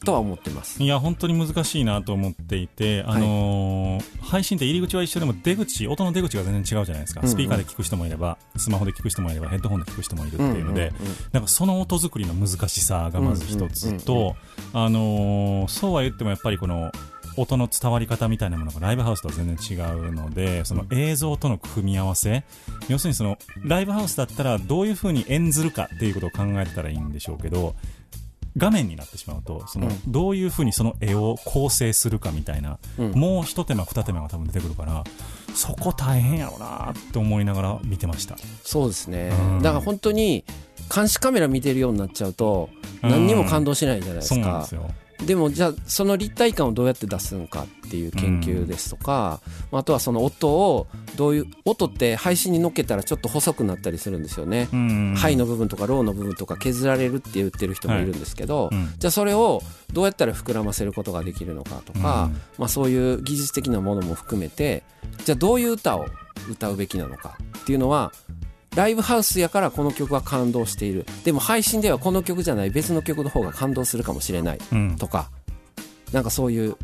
[0.06, 0.82] とは思ってます。
[0.82, 7.32] いや本当に難しいなと思っていて、あのー配信って入り口は一緒でも出口音の出口が全然違うじゃないですか、うんうん。
[7.32, 14.36] スピーカーで聞く人もいればスマホで聞く人もいればヘッドホンで聞く人もいるっていうので、うんうんうんなんかその音作りの難しさがまず一つうんうんと、
[14.74, 16.92] あのーそうは言ってもやっぱりこの
[17.40, 22.44] 音の伝わり方みたいなものがライブハウスとは全然違うのでその映像との組み合わせ。
[22.88, 27.76] 要するにそのライブハウスだったらどういう風に演ずるかっていうことを考えてたらいいんでしょうけど
[28.58, 30.12] 画面になってしまうとその、うん。
[30.12, 33.12] どういう風にその絵を構成するかみたいな、うん。
[33.12, 35.04] もう一手間二手間が多分出てくるから
[35.54, 38.36] そこ大変やろうなって思いながら見てました。
[38.64, 39.32] そうですね。
[39.40, 39.62] うん。
[39.62, 40.44] だから本当に
[40.94, 42.70] 監視カメラ見てるようになっちゃうと
[43.02, 44.36] 何にも感動しないじゃないですか。
[44.36, 44.76] そうなんです。
[44.76, 44.92] よ
[45.26, 49.42] でもじゃあその立体感をどうやって出すのかっていう研究ですとか、
[49.72, 54.70] あとはその音をどういう音って配信に乗っけたらちょっと細くなったりするんですよね。
[54.72, 58.94] うんハイの部分とかローの部分とか削られるって言ってる人もいるんですけど、うん。
[58.98, 59.62] じゃあそれを
[59.92, 62.42] どうやったら膨らませることができるのかとか、うん。
[62.58, 64.84] まあ、そういう技術的なものも含めて
[65.26, 66.06] じゃあどういう歌を
[66.50, 68.12] 歌うべきなのかっていうのは
[68.76, 71.06] ライブハウスやからこの曲は感動している。
[71.24, 74.60] でも配信ではこの曲じゃない別の曲の方が感動するかもしれない。
[74.72, 74.96] うん。
[74.96, 75.30] とか。
[76.12, 76.76] なんかそういう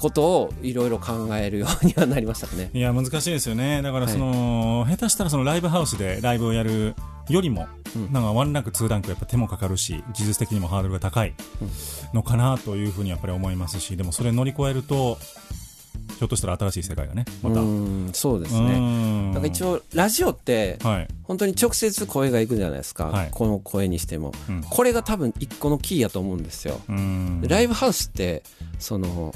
[0.00, 2.70] ことをいろいろ考えるようにはなりましたね。
[2.74, 3.82] いや難しいですよね。
[3.82, 6.94] だからその、下手したらそのライブハウスでライブをやる
[7.28, 8.12] よりも、うん。
[8.12, 11.34] なんかワンランクツーランクやっぱ手もかかるし技術的にもハードルが高い
[12.12, 15.18] のかなというふうにやっぱり思いますしでもそれ乗り越えると
[16.18, 17.60] ひょっとしたら新しい世界がねまた。
[17.60, 18.78] うんそうですうね。
[18.78, 19.32] ん。
[19.32, 23.28] なんか一応ラジオってはい、本当に直接声がいくじゃないですか、はい。
[23.30, 24.32] この声にしても。
[24.48, 24.62] うん。
[24.62, 26.80] これが多分一個のキーやと思うんですよ。
[27.42, 28.42] ライブハウスって
[28.78, 29.34] その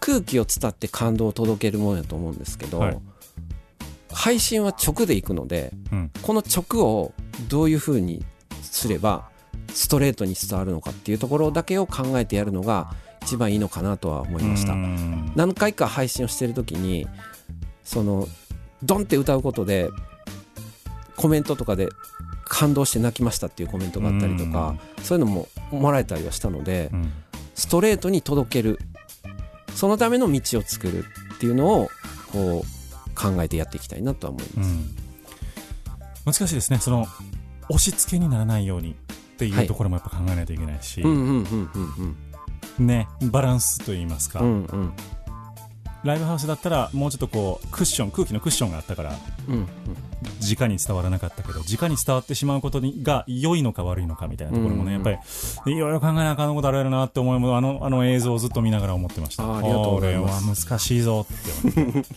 [0.00, 2.98] 空気を伝って感動を届けるものやと思うんですけど、はい。
[4.10, 6.10] 配信は直でいくのでうん。
[6.22, 7.12] この直を
[7.48, 8.24] どういうふうに
[8.62, 9.30] すれば
[9.72, 12.94] ストレートに伝わるのかっていうところだけを考えてやるのが
[13.24, 14.72] 一番いいのかなとは思いました。
[14.72, 15.32] うん。
[15.34, 17.06] 何回か配信をしてる時に
[17.84, 18.28] その
[18.82, 19.88] ドンって歌うことで
[21.16, 21.88] コメントとかで
[22.44, 27.12] 感動して泣きましたっていうコメントがあったりとかそういうのももらえたりはしたのでうん。
[27.54, 28.78] ストレートに届ける。
[29.74, 31.04] そのための道を作る
[31.34, 31.90] っていうのを
[32.30, 34.68] こう考えてやっていきたいなとは思います。
[34.68, 34.94] うん。
[36.26, 36.78] 難しいですね。
[36.78, 37.06] その
[37.68, 38.94] 押し付けにならないようにっ
[39.36, 41.02] ていうところもやっぱ考えないといけないし、
[42.78, 44.80] ねバランスといいますか、うんうん。
[44.80, 44.92] うん
[46.04, 49.16] ライブハウスだったらもうちょっとこうクッション空気のクッションがあったから
[49.48, 49.68] うん
[50.40, 55.22] 直に伝わらなかったけど直に伝わってしまうことにが良いのか悪いのかみたいなところもね、うんやっぱ
[55.66, 59.44] りいろいろ考えなあかんことあるやろなって思いもあのあの映像をずっと見ながら思ってました。
[59.44, 60.44] あーありがとうございます。
[60.44, 62.14] これは難しいぞって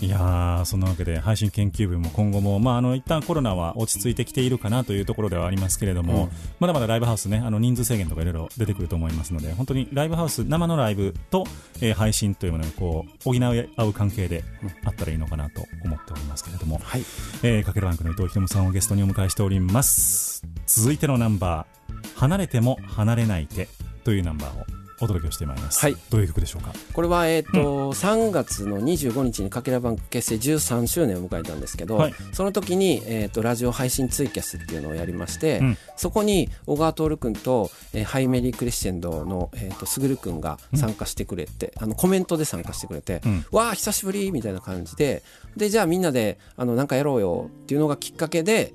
[0.00, 6.30] いやーそんなわけで配信研究部も今後も、まあ、あの一旦コロナは落ち着いてきているかなというところではありますけれども、うん。
[6.60, 11.44] まだまだライブハウスねあの人数制限とかいろいろ出てくると思いますので本当にライブハウス生のライブと、
[11.80, 14.44] えー配信というものがこう補い合う関係で
[14.84, 17.00] あったらいいのかなと思っておりますけれども、はい。
[17.42, 20.44] えーかけるバンクの伊藤ひとむさんをゲストにお迎えしております。
[20.66, 23.68] 続いてのナンバー「離れても離れない手」
[24.04, 25.96] というナンバーをお届けをしてまいります、はい。
[26.10, 26.72] どういう曲でしょうか？
[26.92, 32.14] これは、えーと3月の25日にかけらバンク結成13周年を迎えたんですけど、はい。
[32.32, 35.78] その時に、えー、とラジオ配信ツイキャスっていうのをやりまして、うん。
[35.96, 43.44] そこに小川徹君と、えーハイメリークリスチェンドの、えー、とすぐる君が参加してくれて、あのコメントで参加してくれて、うん。
[43.52, 45.22] わあ久しぶりみたいな感じで
[45.56, 48.74] でじゃあみんなであのなんかやろうよっていうのがきっかけで、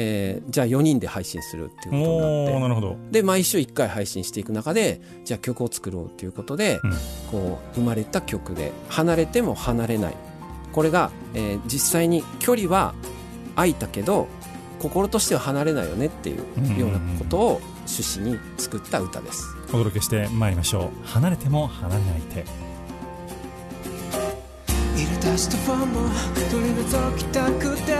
[0.00, 2.52] えーじゃあ4人で配信するっていうことになって。
[2.52, 6.92] おーなるほど、で毎週1回配信していく中でじゃあ曲を作ろうということで、うん。
[7.32, 10.14] こう生まれた曲で離れても離れない。
[10.72, 12.94] これが、えー実際に距離は
[13.56, 14.28] 空いたけど
[14.78, 16.36] 心としては離れないよねっていう
[16.78, 19.44] ようなことを趣旨に作った歌です。
[19.70, 21.06] お届けしてまいりましょう。
[21.06, 22.44] 離れても離れない手。
[24.94, 26.08] 入れ出したファンも
[26.50, 27.96] 取り除きたくて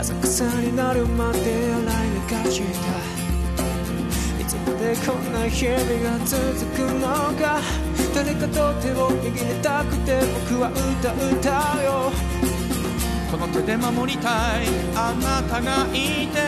[0.00, 2.08] 風草になるまで洗い
[2.46, 2.88] 流した
[4.40, 6.40] いつまでこんな日々が続
[6.74, 7.60] くのか。
[8.14, 12.10] 誰かと手を握りたくて僕は歌う歌よ。
[13.30, 14.28] この手で守りた
[14.62, 14.66] い。
[14.96, 16.40] あなたがいて。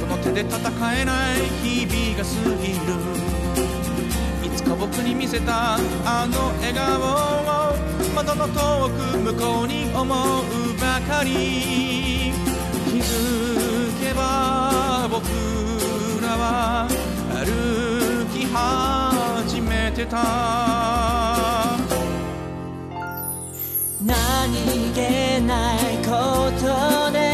[0.00, 0.58] この手で戦
[0.94, 1.44] えない。
[1.62, 2.30] 日々が過
[2.62, 2.72] ぎ
[3.18, 3.23] る。
[4.64, 7.76] いつか僕に見せたあの笑顔を
[8.14, 10.08] 窓の遠く向こうに思う
[10.80, 12.32] ばかり。
[12.86, 15.26] 気づけば僕
[16.22, 16.88] らは
[17.44, 21.76] 歩き始めてた。
[24.00, 24.54] 何
[24.94, 27.33] 気ないことで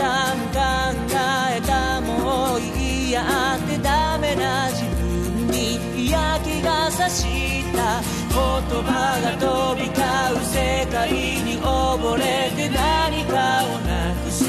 [0.00, 1.20] 散々考
[1.52, 7.22] えたもういいやってダメな自分に嫌気がさし
[7.74, 8.38] た言
[8.82, 14.46] 葉が飛び交う世界に溺れて何かをなくす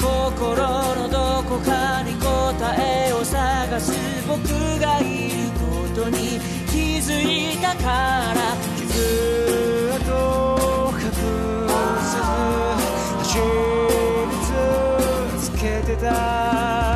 [0.00, 0.56] 心
[0.96, 3.92] のどこかに答えを探す
[4.26, 4.42] 僕
[4.80, 8.56] がいることに気づいたから
[8.88, 10.12] ずっと
[10.56, 10.61] 隠せ
[13.32, 13.40] ず走
[14.30, 16.91] り続けてた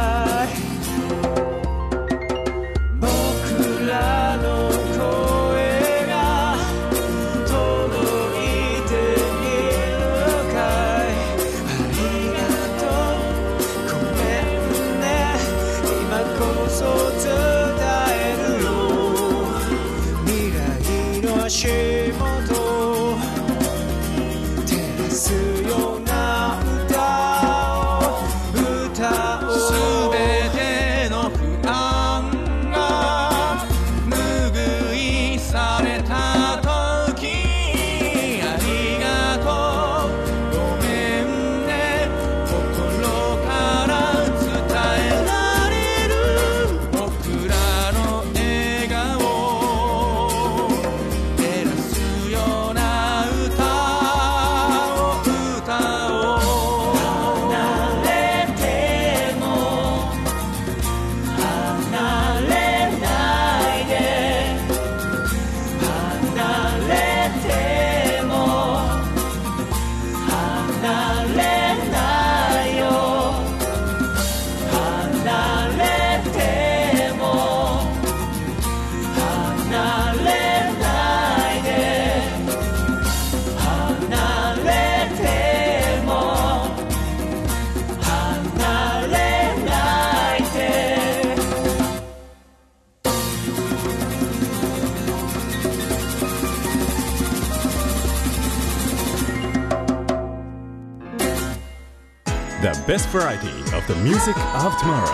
[103.88, 105.06] of the music of tomorrow.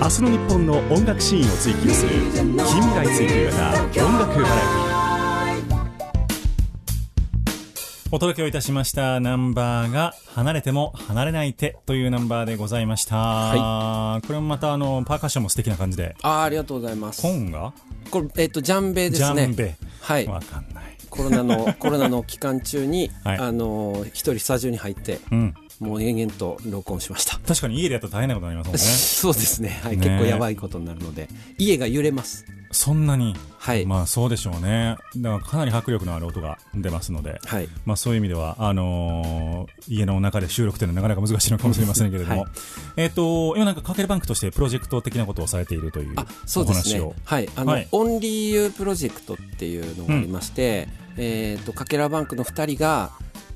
[0.00, 2.10] 明日の日本の音楽シーンを追求する。
[2.32, 4.06] 近未来追求型。
[4.06, 4.92] 音楽バラエティ
[8.10, 9.20] お届けをいたしました。
[9.20, 16.16] ナンバーが離れても離れない手というナンバーでございました、はこれもまたあのパーカッションも素敵な感じで。
[16.22, 17.22] あーありがとうございます。
[17.22, 17.72] コンが？
[18.10, 19.76] これえっ、とジャンベですジねャンベ。
[20.00, 20.26] はい。
[20.26, 23.38] わかんないコロナのコロナの期間中に、はい。
[23.38, 27.38] あの一人スタジオに入ってうんもう延々と録音しました。
[27.38, 28.96] 確かに家でやったら大変なことになりますもんね。
[29.12, 31.28] そうですね、はい、ね結構やばいことになるので
[31.58, 32.44] 家が揺れます。
[32.70, 33.36] そんなに？
[33.58, 34.96] はい、まあそうでしょうね。
[35.16, 37.38] だからかなり迫力のある音が出ますので。
[37.44, 37.68] はい。
[37.84, 42.50] まあ、そういう意味ではあのー家の中で収録というのはなかなか難しいのかもしれませんけれども、はい。
[42.96, 47.00] えっ、と今なんかかけるバンクとしてプロジェクト的なことをされているというあそうですね。
[47.00, 47.14] お話を。
[47.24, 47.48] はい。
[47.56, 47.88] あの、はい。
[47.92, 53.10] オンリーユープロジェクトっていうのがありまして、えっ、とかけらバンクの2人が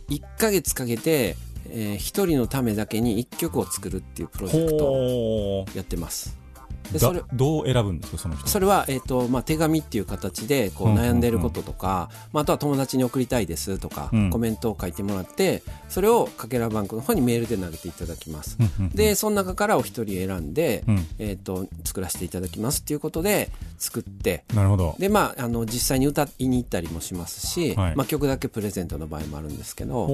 [0.08, 1.36] 1ヶ月かけて、
[1.70, 6.46] え1人のためだけに1曲を作るっていうプロジェクトをほやってます。
[6.92, 14.30] でうそれだどう選ぶんですかその人それは、えーとまあ、手紙っていう形でこう悩んでることとか、まあ、あとは友達に送りたいですとか、うん。
[14.30, 18.58] コメントを書いてもらってそれをかけらバンクの方にメールで投げていただきます、
[18.94, 21.06] でその中からお一人選んで、うん。
[21.18, 24.96] えー、と作らせていただきますっていうことで作ってなるほど。
[24.98, 27.96] で、まあ、あの実際に歌いに行ったりもしますし、はい。
[27.96, 30.08] まあ、曲だけプレゼントの場合もあるんですけど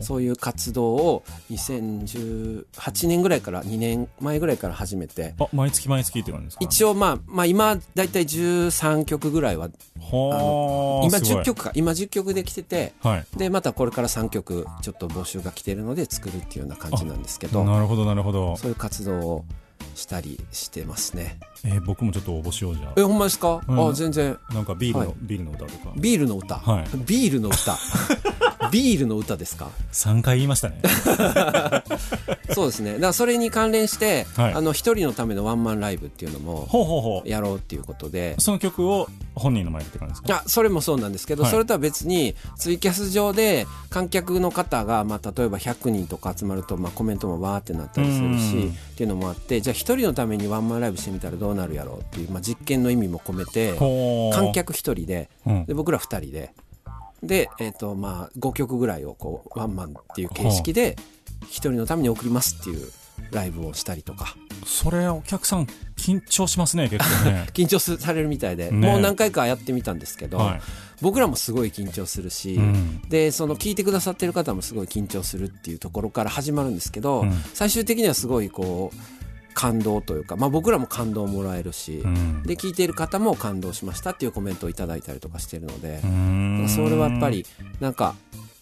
[0.00, 6.64] そういう活動を2018年ぐらいから2年前ぐらいから始めてあ毎月毎月って感じですか？
[6.64, 11.42] 一応、まあ、まあ今だいたい13曲ぐらいは今ほうすごい。
[11.42, 13.26] 10曲か今10曲できててはい。
[13.36, 17.64] でまたこれから3曲ちょっと募集が来てるので作るっていうような感じなんですけど。
[17.64, 19.44] なるほどなるほど、そういう活動を
[19.94, 23.88] したりしてますねえー僕もちょっと応募しようじゃえほんまですか、うん。
[23.88, 24.38] あ全然。
[24.50, 25.16] あなんかビールの、はい。
[25.22, 25.92] ビールの歌とか。
[25.96, 26.86] ビールの歌、はい。
[27.06, 27.76] ビールの歌。
[28.70, 30.82] ビールの歌ですか？3回言いましたね。
[32.54, 32.94] そうですね。
[32.94, 34.54] だからそれに関連して、はい。
[34.54, 37.28] あの一人のためのワンマンライブっていうのもほうほうほう。
[37.28, 38.34] やろうっていうことで。
[38.38, 40.42] その曲を本人の前でって感じですか？
[40.44, 41.52] あそれもそうなんですけど、はい。
[41.52, 48.38] それとは別にツイキャス上で観客の方が、まあ、例えば100人とか集まると、まあ、コメントもわーってなったりするうん。
[48.38, 53.74] しっていうのもあってじゃあ一人のためにワンマンライブしてみたらどうなるやろうっていう、まあ、実験の意味も込めて
[54.34, 55.66] 観客一人でうん。
[55.66, 56.52] で僕ら二人で
[57.22, 60.96] で、えーとまあ、5曲ぐらいをこうワンマンっていう形式で
[61.42, 62.90] 一人のために送りますっていう
[63.30, 64.36] ライブをしたりとか。
[64.64, 67.46] それお客さん緊張しますね 結構ね。
[67.52, 68.86] 緊張されるみたいで、ね。
[68.88, 70.60] もう何回かやってみたんですけど、はい。
[71.00, 73.02] 僕らもすごい緊張するし、うん。
[73.08, 77.32] でその聞いてくださってる方もすごい緊張するっていうところから始まるんですけど、うん。
[77.54, 79.17] 最終的にはすごいこう
[79.58, 82.44] 感動というか、まあ、僕らも感動をもらえるし、うん。
[82.44, 86.00] で聞いている方も感動しましたっていうコメントをいただいたりとかしてるので
[86.68, 87.44] それはやっぱり
[87.80, 88.14] なんか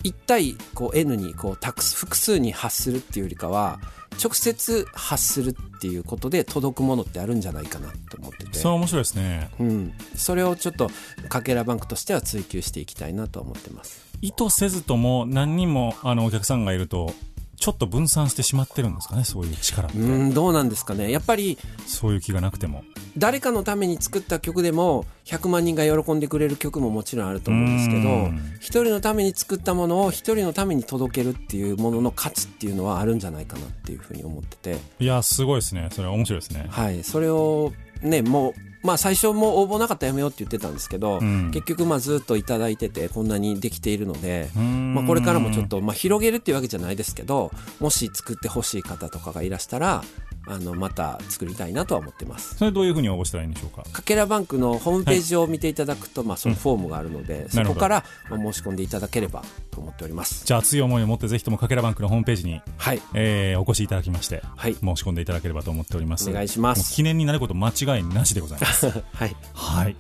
[0.05, 3.79] 1対こう N にこうたく複数に発するっていうよりかは
[4.23, 8.59] 直接発するっていうことで届くものってあるんじゃないかなと思ってて。
[8.59, 9.51] それは面白いですね。
[9.61, 10.91] うん、それをちょっと
[11.29, 14.07] かけらバンクとしては追求していきたいなと思ってます。
[14.23, 17.13] 意図せずとも何人もあのお客さんがいると
[17.57, 21.11] ちょっと分散してしまってるんですかねそういう力って、うんどうなんですかね。
[21.11, 22.85] やっぱりそういう気がなくても。
[23.17, 28.41] 誰かのために作った曲でも100万人が喜んでくれる曲ももちろんあると思うんですけうどん。
[28.61, 34.79] 一人のために作ったものを一人のために届けるっていうものの価値っていうのはあるんじゃないかなっていうふうに思ってて。
[35.01, 35.89] いやすごいですね。
[35.93, 36.67] それは面白いですね。
[36.69, 37.03] はい。
[37.05, 37.73] それを
[38.03, 38.55] ねもう
[38.87, 41.51] まあ最初も応募なかったらやめようって言ってたんですけど、うん。
[41.51, 50.05] 結局まあずっといただいててこんなにできているので、まあ、これからもちょっと、まあ、広げるっていうわけじゃないですけどもし作ってほしい方とかがいらしたら
[50.49, 52.57] あのまた作りたいなとは思ってます。
[52.57, 53.83] それどういうふうに応募したらいいんでしょうか？
[53.91, 57.81] かけらバンクのホームページを見ていただくと、まあ、そのフォームがあるので、そなるほど。
[57.81, 60.45] こからまあ申し込んでいただければと思っております。
[60.47, 63.03] じゃあ熱い思いを持ってぜひともかけらバンクのホームページに、はい。
[63.15, 64.75] えーお越しいただきましてはい。
[64.75, 66.31] 申し込んでいただければと思っております。
[66.31, 66.95] お願いします。
[66.95, 68.89] 記念になること間違いなしでございます。
[69.15, 69.37] はい。
[69.55, 69.97] はい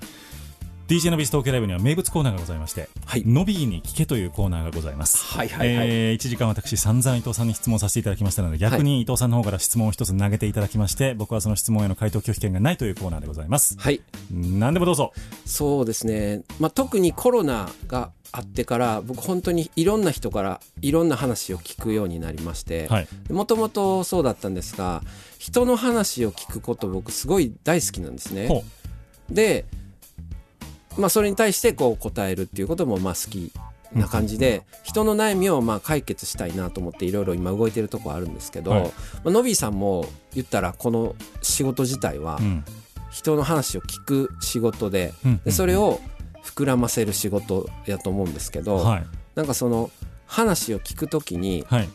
[0.88, 5.24] DJ のビス東京ライブには名物コーナーがございまして、はいのびーに聞けというコーナーがございます。
[5.24, 13.76] はいはいはいえー、1時間私散々伊藤さんに質問させていただきましたので、逆に伊藤さんの方から質問を一つ投げていただきまして、僕はその質問への回答拒否権がないというコーナーでございます。
[13.80, 15.12] はい何でもどうぞ。
[15.44, 23.08] そうですね、まあ、特にコロナがあってから僕本当にいろんな人からいろんな話を聞くようになりましてはい。
[23.28, 25.02] もともとそうだったんですが
[25.38, 28.62] 人の話を聞くこと僕すごい大好きなんですねほ
[29.30, 29.64] で、
[30.98, 33.52] まあ、それに対してこう答えるっていうこともまあ好き
[33.92, 38.82] な感じで、人の悩みをまあ解決したいなと思っていろいろ今動いてるとこあるんですけど、はい。
[38.82, 38.90] ま
[39.26, 42.38] あ、のびーさんも言ったらこの仕事自体は。
[43.10, 46.00] 人の話を聞く仕事で,、うんでそれを
[46.44, 49.06] 膨らませる仕事やと思うんですけど、はい。
[49.34, 49.90] なんかその
[50.26, 51.88] 話を聞くときにはい。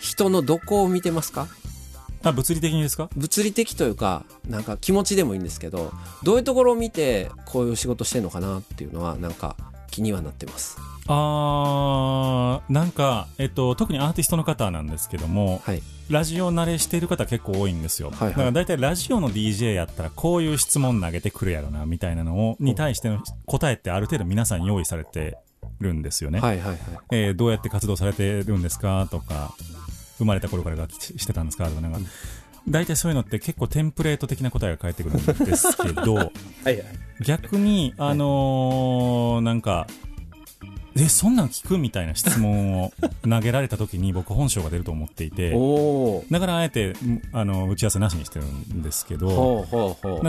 [0.00, 1.48] 人のどこを見てますか？
[2.28, 3.08] あ物理的にですか？
[3.16, 9.56] 物理的というかなんか気持ちでもいいんですけどどういうところを見てこういう仕事してんのかなっていうのはなんか
[9.90, 10.76] 気にはなってます。
[11.10, 15.82] あーなんか、えっと、特にアーティストの方なんですけどもはい。
[16.10, 18.30] ラジオ慣れしている方結構多いんですよ、はいはい。
[18.30, 25.36] だから大体ラジオの DJ やったらこういう質問投げてくるやろなみたいなのをに対しての答えってある程度皆さん用意されて
[25.80, 26.78] るんですよね、はいはいはい。
[27.12, 29.06] えーどうやって活動されてるんですか？
[29.10, 29.54] とか
[30.18, 31.98] 生まれた頃から楽器してたんですかとかなんか
[32.68, 36.30] 大体そういうのって結構テンプレート的な答えが返ってくるんですけど はい
[36.64, 36.84] はい。
[37.24, 39.86] 逆にあのーなんか
[40.98, 42.92] えそんなん聞くみたいな質問を
[43.22, 45.50] 投げられた時に 僕本性が出ると思っていて
[46.30, 49.66] だからあえてんあの打ち合わせなしにしてるんですけど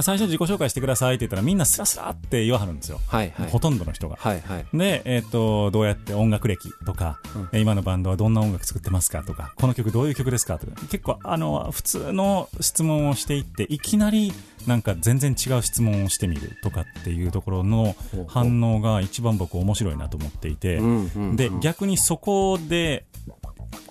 [0.02, 3.50] 最初自己紹介してくださいって言ったらみんなスラスラって言わはるんですよ、はいはい。
[3.50, 4.18] ほとんどの人が。
[4.20, 4.66] はいはい。
[4.74, 7.20] で、えっ、と、どうやって音楽歴とか、
[7.54, 14.32] えー今のバンドはどんな音楽作ってますかとか、この曲どういう曲ですかとか、結構、あの、普通の質問をしていって、いきなり、
[14.68, 17.96] なんか全然違う質問をしてみるとかっていうところの
[18.28, 23.06] 反応が一番僕面白いなと思っていて、うんうんうんで、逆にそこで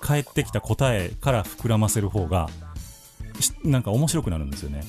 [0.00, 2.48] 返ってきた答えから膨らませる方が、
[3.40, 4.82] しなんか面白くなるんですよね。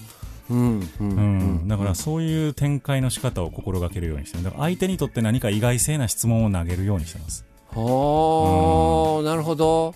[0.50, 1.40] うんうんううん。
[1.66, 7.46] ん、だからそういう展開の仕方を心がけるようにしてるだから相手にとって何か意外性な質問を投げるようにしてます。
[7.72, 9.94] はあなるほど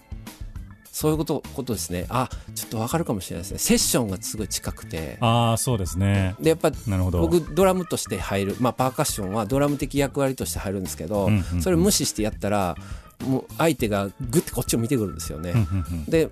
[0.94, 2.06] そういうことことですね。
[2.08, 3.58] あちょっとわかるかもしれないですね。
[3.58, 5.18] セッションがすごい近くて。
[5.22, 6.36] ああそうですね。
[6.40, 7.20] でやっぱなるほど。
[7.20, 8.56] 僕ドラムとして入る。
[8.60, 11.62] まあパーカッションはドラム的役割として入るんですけど、うんうんうん。
[11.64, 12.78] それ無視してやったら
[13.26, 16.06] もう相手がグッてこっちを見てくるんですよね、うんうんうん。
[16.06, 16.30] で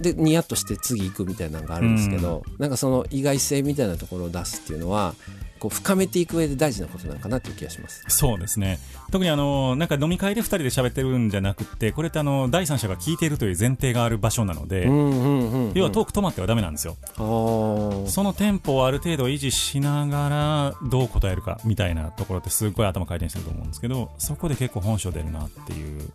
[0.00, 5.14] でニヤッとして次行くみたいなのがあるんですけど、なんかその意外性みたいなところを出すっていうのは
[5.62, 8.04] こう深めていく上で大事なことなのかなという気がします。
[8.08, 8.80] そうですね。
[9.12, 16.96] 特にあのなんか飲み会で2人で喋ってるんじゃなくてこれってあの第三者が聞いているという前提がある場所なので、要はトーク止まってはダメなんですよ。
[17.16, 26.10] そのテンポをある程度維持しながらどう答えるかみたいなところってすごい頭回転してると思うんですけどそこで結構本性出るなっていう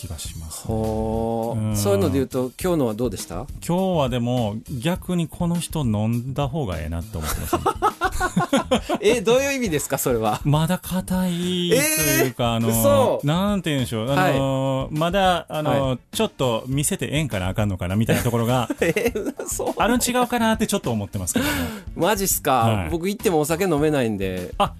[0.00, 1.76] 気がしますほーうん。
[1.76, 3.46] そういうので言うと今日のはどうでした？
[3.66, 10.40] 今日はでも逆にこの人飲んだ方がええなって思ってました、ね、 えどういう意味ですかそれは？
[10.44, 11.30] まだ硬い
[11.70, 11.76] と
[12.24, 13.20] いうか、あの嘘。
[13.24, 14.10] なんて言うんでしょう。
[14.10, 19.12] あの、まだあの、ちょっと見せてええんかなあかんのかなみたいなところが え
[19.46, 21.52] そうあるん違うかなってちょっと思ってますけども
[21.96, 22.90] マジっすか、はい。
[22.90, 24.54] 僕行ってもお酒飲めないんで。
[24.58, 24.72] あ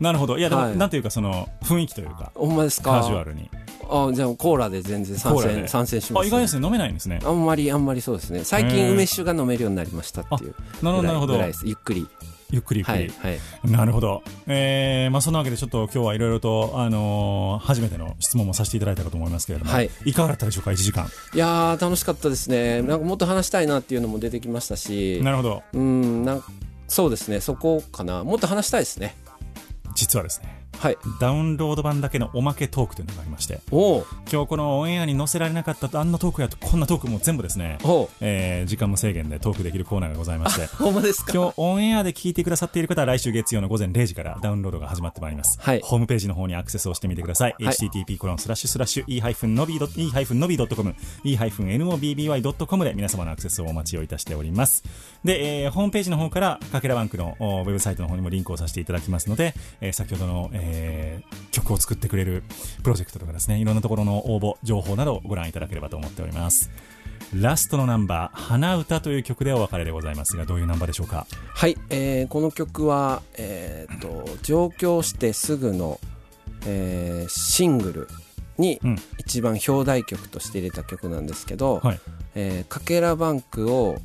[0.00, 0.38] なるほど。
[0.38, 0.76] いやでも、はい。
[0.76, 3.00] なんていうかその雰囲気というかほんまですか？
[3.00, 3.50] カジュアルに
[3.90, 6.66] あじゃあコーラで全然参戦参戦します、あ意外ですね。
[6.66, 7.20] 飲めないんですね。
[7.24, 8.44] あんまりあんまりそうですね。
[8.44, 10.54] 最近梅酒が飲めるようになりましたっていう。
[10.82, 11.34] なるほどなるほど。
[11.34, 11.66] ぐらいです。
[11.66, 12.06] ゆっくり。
[12.52, 13.70] ゆっくりゆっくり、はいはい。
[13.70, 14.22] なるほど。
[14.46, 19.90] えー、まあそんなわけでちょっと今日はいろいろと、あのー初めての質問もさせていただいたかと思いますけれども、はい。
[20.04, 21.06] いかがだったでしょうか、1時間。
[21.34, 22.82] いやー楽しかったですね。
[22.82, 25.20] なんかもっと話したいなっていうのも出てきましたし。
[25.22, 25.62] なるほど。
[25.72, 26.44] うんなん
[26.88, 27.40] そうですね。
[27.40, 28.24] そこかな。
[28.24, 29.16] もっと話したいですね。
[29.94, 30.96] 実はですね、はい。
[31.20, 37.78] ダウンロード版だけのおまけトークというのがありまして、今日このオンエアに載せられなかったあんなトークやと、こんなトークも全部ですね、
[38.20, 41.32] えー時間無制限でトークできるコーナーがございまして、ほんまですか？
[41.32, 45.58] 今日オンエアで聞いてくださっている方は来週月曜の午前0時からダウンロードが始まってまいります。
[45.60, 45.80] はい。
[45.82, 47.54] ホームページの方にアクセスをしてみてください。
[47.60, 47.74] はい。
[47.74, 50.94] http コロンスラッシュスラッシュ e-nobby.com
[51.24, 54.82] e-nobby.com で皆様のアクセスをお待ちをいたしております。
[55.24, 60.59] で、えーホームページの方からかけらバンクのおウェブサイトの方にもリンクをさせていただきますので、えー先ほどの、えー
[61.50, 62.42] 曲を作ってくれる
[62.82, 66.70] プロジェクトとかですね、いろんなところの応募、情報などをご覧いただければと思っております。
[67.34, 71.26] ラストのナンバー、花歌という曲でお別れでございますが、どういうナンバーでしょうか？
[71.54, 76.00] はい、えーこの曲は、えー、と上京してすぐの、
[76.66, 78.08] えーシングル
[78.58, 82.00] にうん一番表題曲として入れた曲なんですけど、はい。
[82.34, 83.98] えーかけらバンクを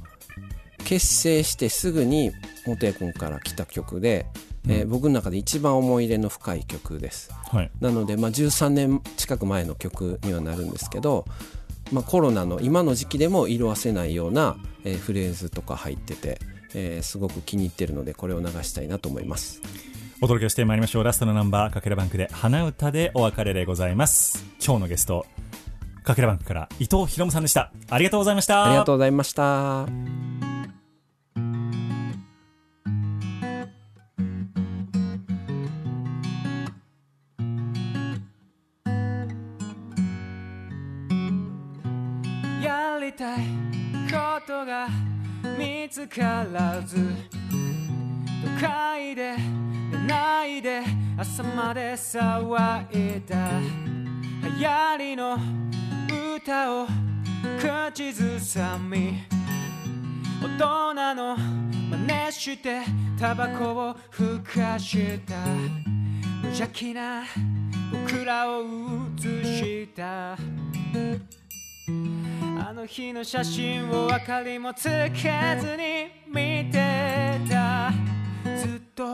[0.83, 2.31] 結成してすぐに
[2.67, 4.27] 元谷君から来た曲で、
[4.67, 7.31] えー僕の中で一番思い入れの深い曲です。
[7.51, 7.71] はい。
[7.79, 11.25] なので、まあ、13年近く前の曲にはなるんですけど、
[11.91, 16.39] まあ、コロナの今の時期でも色あせないような、えーフレーズとか入ってて、
[16.73, 19.61] えーすごく気に入ってるのでこれを流したいなと思います。
[20.21, 21.03] お届けしてまいりましょう。
[21.03, 24.45] ラストのナンバーかけらバンクで花歌でお別れでございます。
[24.65, 25.25] 今日のゲスト
[26.03, 27.71] かけらバンクから伊藤博夢さんでした。
[27.89, 28.65] ありがとうございました。
[28.65, 29.85] ありがとうございました
[43.15, 43.39] たい
[44.11, 44.89] ことが
[45.57, 46.97] 見つからず
[48.59, 49.37] 都会で
[49.91, 50.81] 寝ないで
[51.17, 53.59] 朝まで騒いだ。
[54.57, 55.37] 流行りの
[56.35, 56.87] 歌を
[57.59, 59.23] 口ずさみ
[60.41, 62.81] 大人の真似して
[63.17, 65.35] タバコをふかした。
[66.41, 67.23] 無邪気な
[67.91, 68.63] 僕らを
[69.17, 70.37] 映した。
[71.87, 75.29] あの日の写真を明かりもつけ
[75.59, 77.91] ずに見てた。
[78.57, 79.05] ずっと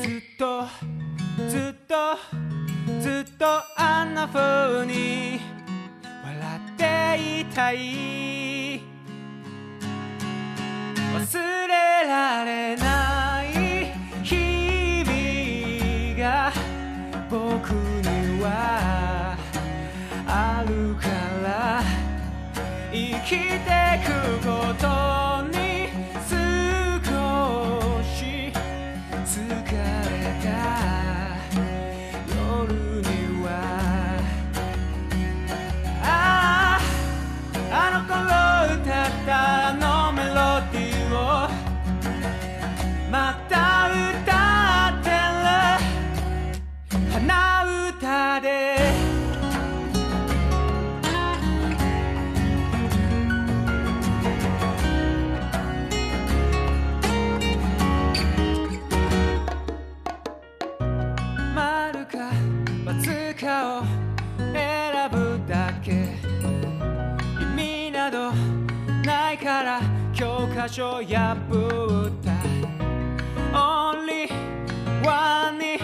[0.00, 0.66] ずっと
[1.48, 2.18] ずっと
[3.00, 5.40] ずっとあんな風に
[6.22, 6.82] 笑って
[7.40, 8.80] いたい。
[11.14, 13.46] 忘れられない
[14.22, 16.52] 日々が
[17.30, 17.89] 僕には
[20.42, 21.08] あるか
[21.44, 21.82] ら
[22.90, 24.08] 生きてく
[24.42, 25.59] ことに
[70.60, 71.06] 教科書破
[72.06, 72.32] った。
[73.56, 74.28] Only
[75.02, 75.78] one に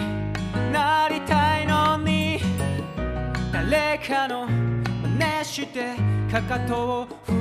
[0.71, 2.39] なりたいのに。
[3.51, 5.95] 誰かの真似して
[6.31, 7.33] かかとを踏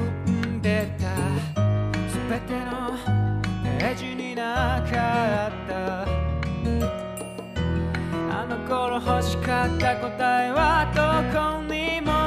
[0.47, 1.15] んでた。
[2.31, 2.97] 全ての
[3.79, 6.07] ページになかった。
[8.33, 11.03] あの頃欲しかった答えはど
[11.39, 12.26] こにも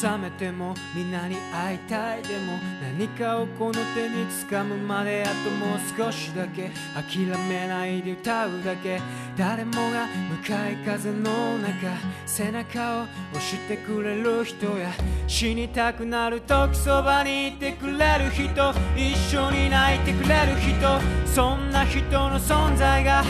[0.00, 8.98] 覚めてもみんなに会いたいでも何かをこの手に掴むまであともう少しだけ諦めないで歌うだけ。
[9.36, 10.06] 誰もが
[10.42, 11.96] 向かい風の中
[12.26, 14.90] 背中を押してくれる人や
[15.26, 21.00] 死にたくなる時そばにいてくれる人一緒に泣いてくれる人。
[21.26, 23.22] そんな人の存在が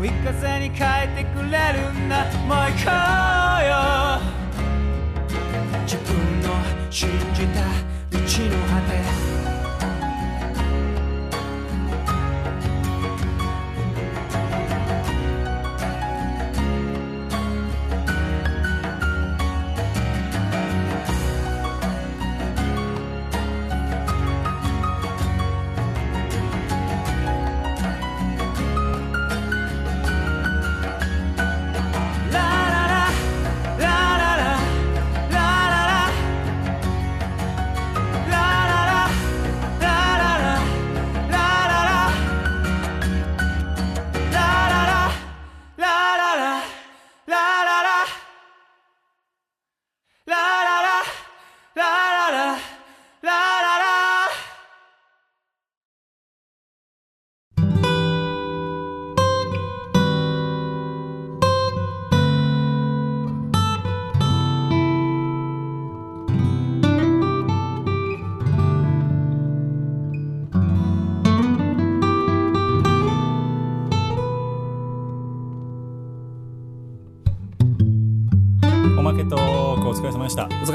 [0.00, 2.24] 追い風に変えてくれるんだ。
[2.46, 2.90] もう行こ
[3.60, 4.47] うよ。
[5.88, 6.50] 自分の
[6.90, 7.62] 信じた
[8.10, 9.47] 道の果て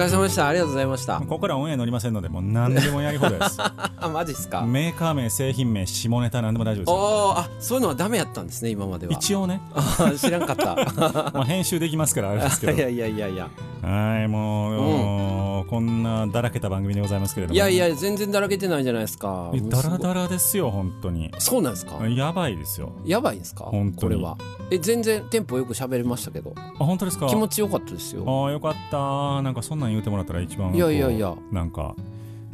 [0.03, 0.47] れ様でした。
[0.47, 1.19] ありがとうございました。
[1.19, 3.57] ここからオンエア乗りませんのでもう何でもやり放題です。
[3.61, 4.61] あ マジっすか？
[4.63, 6.95] メーカー名製品名下ネタ何でも大丈夫ですよ。
[6.95, 9.13] おおあそういうのはダメやったんですね今までは。
[9.13, 10.75] 一応ね、あ 知らんかった。
[11.33, 12.73] まあ、編集できますからあれですけど。
[12.73, 13.49] いやいやいやいや。
[13.81, 17.55] はいもう、こんなだらけた番組でございますけれども。
[17.55, 19.51] いやいや全然だらけてないじゃないですか。
[19.53, 21.31] えだらだららですよ本当に。
[21.39, 22.07] そうなんですか？
[22.07, 22.91] やばいですよ。
[23.05, 23.65] やばいんですか？
[23.65, 24.15] 本当に。
[24.15, 24.37] これは。
[24.71, 26.53] え全然テンポよく喋れましたけど。
[26.57, 27.27] あ本当ですか？
[27.27, 28.23] 気持ちよかったですよ。
[28.45, 31.35] ああよかったなんかそんなん言うてもらったら一番いやいやいや。
[31.51, 31.95] なんか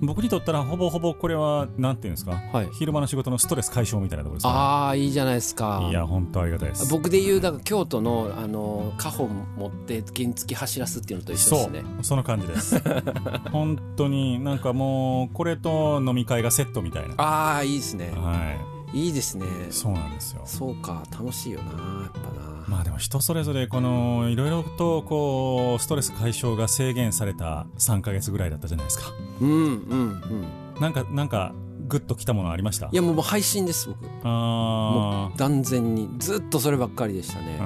[0.01, 2.69] 僕にとったらほぼほぼこれはなんていうんですかはい。
[2.73, 4.53] 昼間の仕事のストレス解消みたいなところですね。
[4.53, 5.87] ああいいじゃないですか。
[5.89, 6.89] いや本当ありがたいです。
[6.89, 11.83] 僕で言うだから京都のあの家宝持って原付走らすっていうのと一緒でそうすね。
[12.01, 12.81] その感じです。
[13.51, 17.15] 本当になんかもうこれと飲み会がセットみたいな。
[17.17, 18.11] ああいいですね。
[18.15, 18.55] は
[18.93, 19.09] い。
[19.09, 19.45] いですね。
[19.69, 20.41] いそうなんですよ。
[20.45, 29.11] そうか楽しいよなやっぱなまあでも人それぞれこのいろいろとこうストレス解消が制限された3ヶ月ぐらいだったじゃないですか。
[29.41, 30.47] うんうんうん。
[30.79, 31.53] なんかなんか
[31.87, 32.87] グッときたものありました？
[32.91, 34.03] いやもう配信です僕。
[34.03, 37.59] もあう断然にずっとそればっかりでしたね、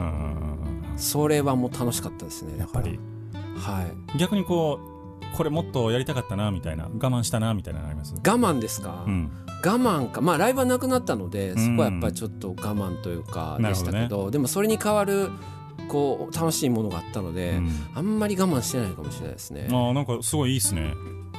[0.95, 2.97] それはもう楽しかったですねやっぱり。
[3.57, 3.83] は
[4.15, 4.17] い。
[4.17, 4.79] 逆にこ
[5.33, 6.85] うこれもっとやりたかったなみたいな。
[6.85, 8.13] 我慢したなみたいなのあります？
[8.15, 9.31] 我慢ですか、うん
[9.65, 10.21] 我慢か。
[10.21, 11.57] まあライブはなくなったのでん。
[11.57, 15.29] そこはやっぱりちょっと我慢というかでしたけどでもそれに代わる
[15.87, 17.71] こう楽しいものがあったので、うん。
[17.95, 19.67] あんまり我慢してないかもしれないですね。
[19.69, 20.93] あーなんかすごいいいっすね。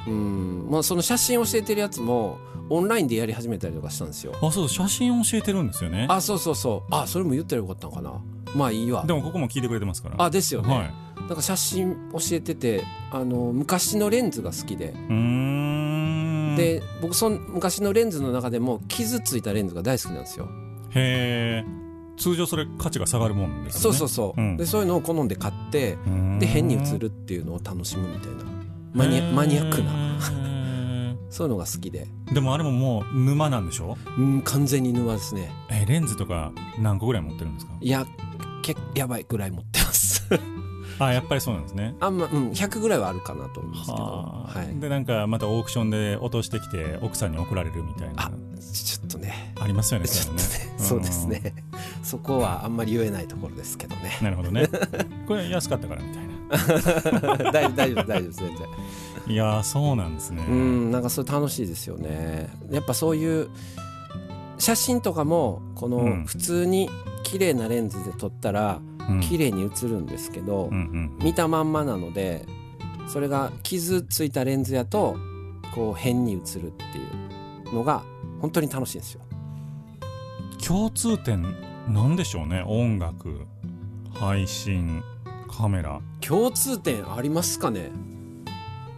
[0.06, 0.68] うん。
[0.70, 2.38] まあその写真教えてるやつも
[2.70, 4.34] オンラインでやり始めたりとかしたんですよ。
[4.42, 6.06] あそう写真教えてるんですよね。
[6.08, 6.94] あそうそうそう。
[6.94, 8.12] あそれも言ったらよかったのかな。
[8.54, 9.04] まあいいわ。
[9.06, 10.16] でもここも聞いてくれてますから。
[10.18, 10.94] あですよね、はい。
[11.28, 15.63] なんか写真教えててあの昔のレンズが好きで、うーん
[16.56, 20.48] で僕その昔のレンズの中でも傷ついたレンズが大好きなんですよ。
[20.90, 21.84] へえ
[22.16, 23.96] 通常それ価値が下がるもんですよね。
[23.96, 24.56] そうそうそう、うん。
[24.56, 25.98] でそういうのを好んで買って
[26.38, 28.44] で変に映るっていうのを楽しむみたいな。
[28.92, 30.20] マニアマニアックなな。
[31.30, 33.98] そういうのが好きで、でもあれももう沼なんでしょ？
[34.16, 35.50] うん、完全に沼ですね。
[35.68, 37.72] えレンズとか何個ぐらい持ってるんですか？
[37.80, 38.06] いや
[38.62, 40.22] けやばいぐらい持ってます
[40.98, 41.94] あやっぱりそうなんですね。
[42.00, 44.02] あんま、うん、100ぐらいはあるかなと思うんですけど。
[44.02, 44.58] はあ。
[44.58, 44.80] はい。
[44.80, 48.26] でなんかまたオークションで落としてきて奥さんに送られるみたいな。
[48.26, 48.30] あ
[48.72, 49.54] ちょっとね。
[49.60, 50.84] ありますよねちょっとねそういうのね。
[50.88, 51.54] そうですね。
[52.02, 54.16] そこはあんまり言えないところですけどね。
[54.20, 54.68] うんなるほどね。
[55.26, 56.34] これ安かったからみたいな。
[57.52, 58.68] 大丈夫大丈夫大丈夫です全然。
[59.26, 60.44] いやーそうなんですね。
[60.48, 62.48] うんなんかそれ楽しいですよね。
[62.70, 63.48] やっぱそういう
[64.58, 66.24] 写真とかもこのうん。
[66.26, 66.90] 普通に
[67.22, 70.70] 綺麗なレンズで撮ったらうん綺麗に映るんですけど、
[71.22, 72.46] 見たまんまなので
[73.08, 75.16] それが傷ついたレンズやと
[75.74, 76.66] こう変に映るってい
[77.70, 78.02] うのが
[78.40, 79.20] 本当に楽しいんですよ。
[80.66, 81.42] 共通点
[81.88, 83.46] なんでしょうね音楽
[84.14, 85.02] 配信
[85.48, 86.00] カメラ。
[86.20, 87.90] 共通点ありますかね？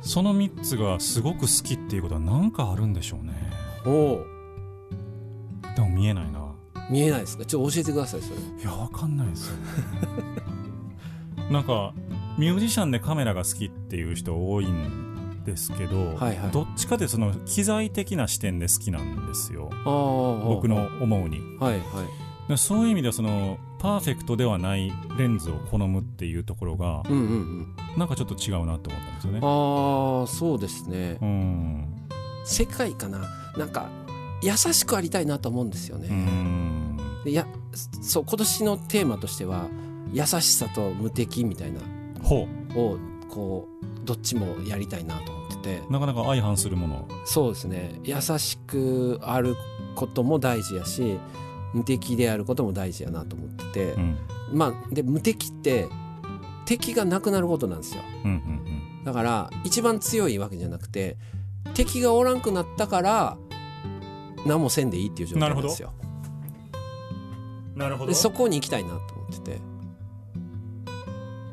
[0.03, 3.33] その3つがすごく好きっていうことは何かあるんでしょうね。
[3.85, 4.27] おお
[5.75, 6.46] でも見えないな
[6.91, 7.45] 見えないですか？
[7.45, 8.39] ちょっと教えてくださいそれ。
[8.39, 9.57] いやわかんないですよ
[11.51, 11.93] なんか
[12.39, 16.51] ミュージシャンでカメラが好きっていう人多いんですけど、はいはい。
[16.51, 19.71] どっちかでその機材的な視点で好きなんですよ。
[19.85, 21.41] 僕の思うに。
[21.61, 22.51] はいはい。
[22.51, 27.99] でそういう意味ではそのパーフェクトではないレンズを好むっていうところがうんうんうん。
[27.99, 29.41] なんかちょっと違うなと思ったんですよね。
[29.43, 31.19] ああそうですね。
[31.23, 32.09] うん。
[32.45, 33.21] 世界かな？
[33.57, 33.89] なんか
[34.43, 36.09] 優しくありたいなと思うんですよね、
[37.25, 37.47] いや
[38.03, 39.69] そう今年のテーマとしては
[40.13, 41.81] 優しさと無敵みたいな。
[42.23, 45.83] ほをこうどっちもやりたいなと思ってて。
[45.89, 47.09] うなかなか相反するもの。
[47.25, 48.01] そうですね。
[48.05, 49.57] 優しくある
[49.95, 51.19] ことも大事やし
[51.73, 54.19] 無敵であることも大事やなと思ってて、うん。
[54.53, 55.89] まあで無敵って
[56.65, 58.03] 敵がなくなることなんですよ。
[58.25, 59.05] うんうん。
[59.05, 61.17] だから一番強いわけじゃなくて
[61.75, 63.37] 敵がおらんくなったから
[64.47, 65.93] 何もせんでいいっていう状態なんですよ。
[66.01, 66.17] うん
[67.77, 69.61] なるほでそこに行きたいなと思ってて。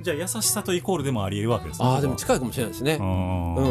[0.01, 1.85] じゃあ優しさとイコールでもありえるわけですね。
[1.85, 2.97] ああでもこ近いかもしれないですね。
[2.99, 3.67] うんう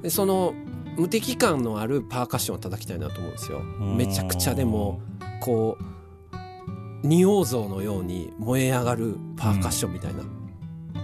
[0.00, 0.02] ん。
[0.02, 0.52] でその
[0.98, 3.58] 無敵感のあるパーカッションを叩きたいなと思うんですよ。
[3.58, 3.96] うん。
[3.96, 5.00] めちゃくちゃでも
[5.40, 10.22] こう仁王像のように燃え上がるパーカッションみたいな、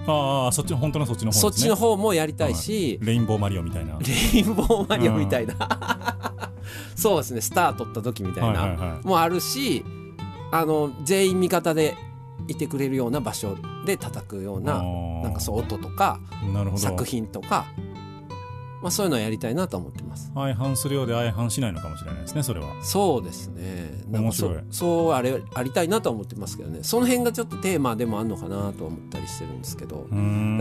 [0.06, 1.40] ああそっちの本当のそっちの方ね。
[1.40, 3.98] そっちの方もやりたいし、レインボーマリオみたいな。
[3.98, 6.29] レインボーマリオみたいな、
[7.01, 9.07] そうですねスター取った時みたいな、はいはいはい。
[9.07, 9.84] もあるし
[10.53, 11.96] あの全員味方で
[12.46, 14.82] いてくれるような場所で叩くような
[15.22, 16.20] なんかそう音とか
[16.53, 16.82] なるほど。
[16.82, 17.66] 作品とか
[18.82, 20.30] まあ、そういうのはやりたいなと思ってます。
[20.34, 22.74] 相反するようで相反しないのかもしれないですねそれは。
[22.82, 24.02] そうですね。
[24.08, 24.58] 面白い。
[24.70, 26.80] そうあれありたいなとは思ってますけどね。
[26.82, 30.06] その辺がちょっとテーマでもあるのかなと思ったりしてるんですけど。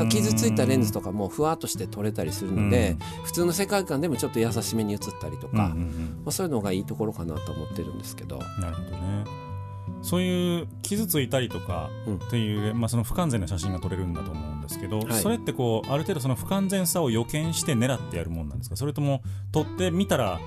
[0.09, 6.22] 傷ついたレンズとかもふわっとして撮れたりするので、普通の世界観でもちょっと優しめに映ったりとか、うんうんうん。
[6.26, 8.39] まあ、そういうのがいいところかなと思ってるんですけど。
[8.59, 9.49] なるほどね
[10.02, 12.16] そういう傷ついたりとかうん。
[12.16, 15.22] っていう、まあ、その不完全な写真が撮れるんだと思うんですけど、はい。
[15.22, 18.76] それってこうある程度その不完全さを予見して狙ってやるもんなんですか？
[18.76, 19.22] それとも
[19.52, 20.39] 撮ってみたら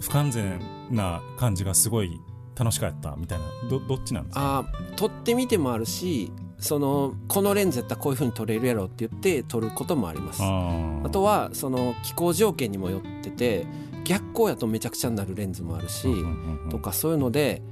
[0.00, 0.60] 不完全
[0.90, 2.20] な感じがすごい
[2.58, 4.58] 楽しかったみたいなどどっちなんですか？
[4.58, 10.42] あー撮ってみてもあるしそのこのレンズやったらこういう風に撮れるやろって言って撮ることもあります。
[10.42, 13.66] あとはその気候条件にもよってて
[14.04, 16.68] 逆光やとめちゃくちゃになるレンズもあるし、うんうんうんうん。
[16.70, 17.62] とかそういうので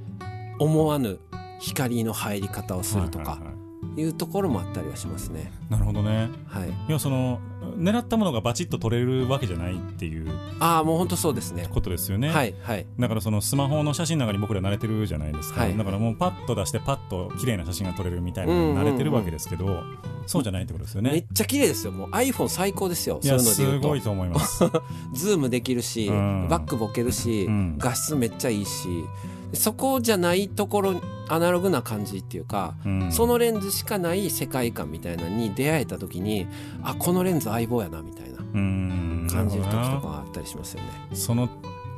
[0.59, 1.19] 思わぬ
[1.59, 3.55] 光の入り方をするとかは
[3.97, 5.51] いうところもあったりはしますね。
[5.69, 6.29] なるほどね。
[6.47, 6.69] はい。
[6.69, 7.39] いやその
[7.77, 10.29] 狙ったものがバチッと撮れるわけじゃないっていう。
[10.59, 11.67] ああもう本当そうですね。
[11.73, 12.29] ことですよね。
[12.29, 12.85] はいはい。
[12.99, 15.77] だからそのスマホの写真の中に僕ら慣れてるじゃないですか、はい。
[15.77, 19.83] だからもうパッと出してパッと綺麗な写真が撮れるみたいな慣れてるわけですけど、
[20.25, 21.11] そうじゃないってことですよね。
[21.11, 21.91] めっちゃ綺麗ですよ。
[21.91, 23.19] もう iPhone 最高ですよ。
[23.23, 24.63] いやすごいと思います。
[25.13, 26.47] ズームできるし、うん。
[26.49, 27.77] バックボケるし、うん。
[27.77, 29.05] 画質めっちゃいいし
[29.53, 33.11] そこじゃないところアナログな感じっていうか、うん。
[33.11, 36.47] そのレンズしかない世界観みたいなのに出会えた時に
[36.83, 39.27] あこのレンズ相棒やなみたいなうん。
[39.31, 40.89] 感じる時とかあったりしますよね。
[41.11, 41.49] なその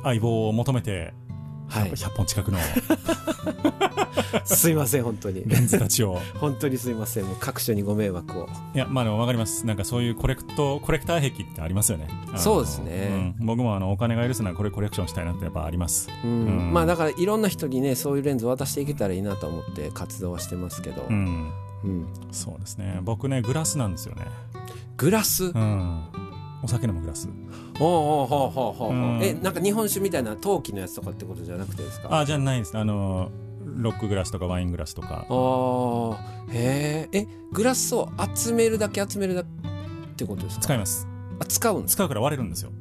[0.02, 1.12] 相棒を求めて
[1.68, 2.58] はい、100本近くの。
[4.44, 5.44] すいません本当に。
[5.46, 6.20] レンズたちを。
[6.40, 7.24] 本当にすいません。
[7.24, 8.48] もう各所にご迷惑を。
[8.74, 9.66] いやまあでも分かります。
[9.66, 12.08] なんかそういうコレクトコレクター癖ってありますよね。
[12.36, 13.34] そうですね。
[13.38, 13.46] うん。
[13.46, 16.08] 僕もあのお金が許すならこれコレクションしたいなってやっぱあります。
[16.24, 16.30] うん。
[16.30, 16.72] うん。
[16.72, 21.52] まあだからいろんな人にねそういうレンズ渡していけたらいいなと思って活動はしてますけど、うん。
[21.84, 22.06] うん。
[22.32, 23.00] そうですね。
[23.02, 24.22] 僕ねグラスなんですよね。
[24.96, 26.02] グラス、うん。
[26.62, 27.28] お酒飲むグラス
[27.78, 28.94] ほうほうほうほうほう、う。
[29.18, 29.22] ん。
[29.22, 32.18] えなんか日本酒みたいな陶器のやつとかってことじゃなくてですか？
[32.18, 32.76] あじゃないです。
[32.76, 33.30] あの
[33.64, 35.26] ロックグラスとかワイングラスとか。
[35.28, 36.14] あー。
[36.52, 39.52] へええグラスを集めるだけ集めるだけっ
[40.16, 40.62] てことですか？
[40.62, 41.06] 使います。
[41.38, 41.98] あ使うんですか？
[41.98, 42.72] 使うから割れるんですよ。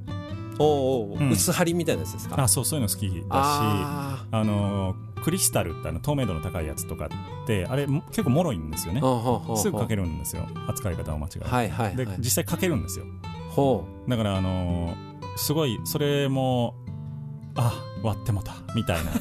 [0.60, 1.30] おうおうん。
[1.30, 2.42] 薄張りみたいなやつですか？
[2.42, 7.10] あそうそういうの好きだしああのクリスタルってあの透明度の高いやつとか
[7.44, 9.02] ってあれも結構脆いんですよね。
[9.58, 10.48] すぐかけるるんですよ。
[10.68, 11.96] 扱い方を間違えて、はいはいはい。
[11.96, 13.06] で実際かけるんですよ
[13.58, 16.74] ほだからあのーすごいそれも
[17.56, 19.12] あ割ってもたみたいな。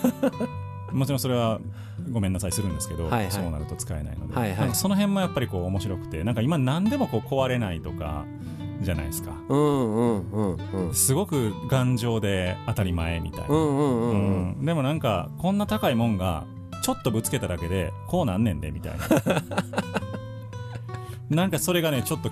[0.92, 1.60] もちろんそれは
[2.10, 3.30] ごめんなさいするんですけど、はいはい。
[3.30, 4.58] そうなると使えないので、はいはい。
[4.60, 8.24] なんかその辺もやっぱりこう面白くてなんか今何でもこう壊れないとか
[8.80, 9.32] じゃないですか。
[9.48, 10.40] ううんうんう
[10.82, 10.94] んうん。
[10.94, 14.56] すごく頑丈で当たり前みたいな、うんうんうんうん。
[14.58, 14.64] うん。
[14.64, 16.44] でもなんかこんな高いもんが
[16.82, 19.42] ちょっとぶつけただけでこうなんねんでみたいな。
[21.28, 22.30] なんかそれがねちょっと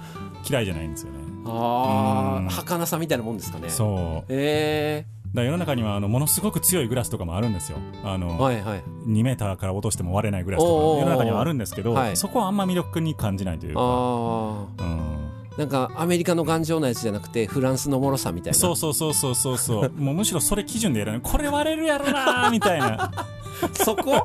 [0.49, 2.47] 嫌いじゃないんですよねあうん。
[2.49, 3.69] あ儚さみたいなもんですかね。
[3.71, 4.25] そう。
[4.29, 7.79] えだから世の中にはあのものすごく強いグラスとかもあるんですよ。
[8.05, 8.83] あえの、はいはい。
[9.09, 12.17] 2メーターから落としても割れないグラスとか世の中にはあるんですけど、はい。
[12.17, 15.25] そこはあんま魅力に感じないというか、あうん、あ
[15.59, 18.59] なんかアメリカの頑丈なやつじゃなくてフランスの脆さみたいな。
[18.59, 19.93] そうそうそうそうそうそう。
[19.99, 21.21] もうむしろそれ基準でやらない。
[21.21, 22.91] これ割れるやろなーみたいな。
[22.91, 23.27] だ か
[23.73, 24.25] そこ？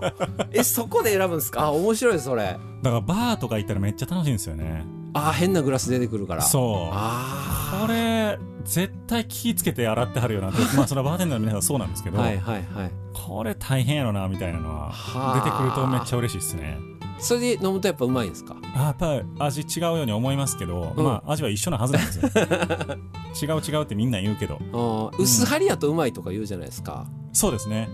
[0.51, 1.65] えそこで選ぶんですか？
[1.65, 2.57] あ面白いそれ。
[2.83, 6.41] らバーとか行ったらめっちゃ楽しいんですよねあ変なグラス出てくるから。
[6.41, 6.93] そう。
[6.93, 10.49] あこれ絶対気ぃつけて洗ってはるよな。
[10.49, 12.91] っ てまあそれはバーテンダーの皆さんそうなんですけど、あはいはいはい。
[13.13, 15.35] これ大変やろなみたいなのははあ。
[15.43, 16.77] 出てくるとめっちゃ嬉しいですね。
[17.21, 18.55] それで飲むとやっぱうまいんですか？
[18.75, 21.03] あやっぱり味違うように思いますけど、うん。
[21.03, 22.29] まあ味は一緒なはずなんですよ。
[23.55, 25.11] 違う違うってみんな言うけど。
[25.17, 27.05] 薄張りやとうまいとか言うじゃないですか。
[27.33, 27.89] そうですね。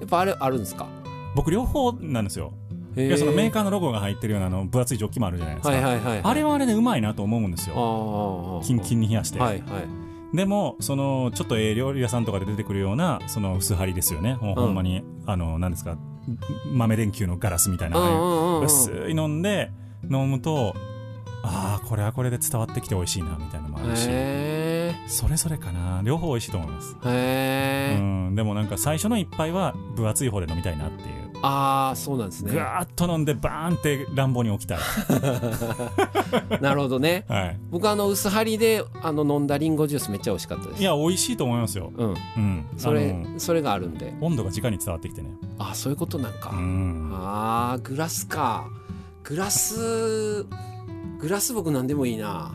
[0.00, 0.86] やっぱあれあるんですか？
[1.36, 2.52] 僕両方なんですよ
[3.04, 8.66] へいやそのメーカーのロゴが入ってるようなあの分厚いジョッキもあるじゃないですか、はいはいはいあれはあれでうまいなと思うんですあよー。
[8.66, 10.36] キンキンに冷やして、はいはい。
[10.36, 14.36] でもそのちょっとええ料理屋さんとかで出てくるようなその薄張りですよね。
[14.40, 15.98] もうほんまに、あの何ですか
[16.72, 19.72] 豆電球のガラスみたいな薄い飲んで
[20.08, 20.74] 飲むと
[21.42, 24.06] ああこれはこれで伝わってきて美味しいなみたいなのもあるし。
[24.10, 26.02] へそれぞれかな。
[26.04, 26.96] 両方美味しいと思います。
[27.06, 28.34] えへえうん。
[28.34, 32.52] でもなんか最初の一杯は分厚い方で飲みたいなっていうああそうなんですね。
[32.52, 34.76] ぐわーっと飲んでバーンって乱暴に起きた。
[34.76, 34.78] い
[36.60, 37.24] なるほどね。
[37.28, 37.58] はい。
[37.70, 40.82] 僕あの薄張りであの飲んだリンゴジュースめっちゃ美味しかったです。
[40.82, 41.92] いや美味しいと思いますよ。
[41.96, 42.14] うん。
[42.36, 42.66] うん。
[42.76, 44.14] それそれがあるんで。
[44.20, 45.30] 温度が直に伝わってきてね。
[45.58, 47.10] あそういうことなんか、うん。
[47.12, 48.68] あーグラスか。
[49.24, 50.44] グラス
[51.18, 52.52] グラス僕なんでもいいな。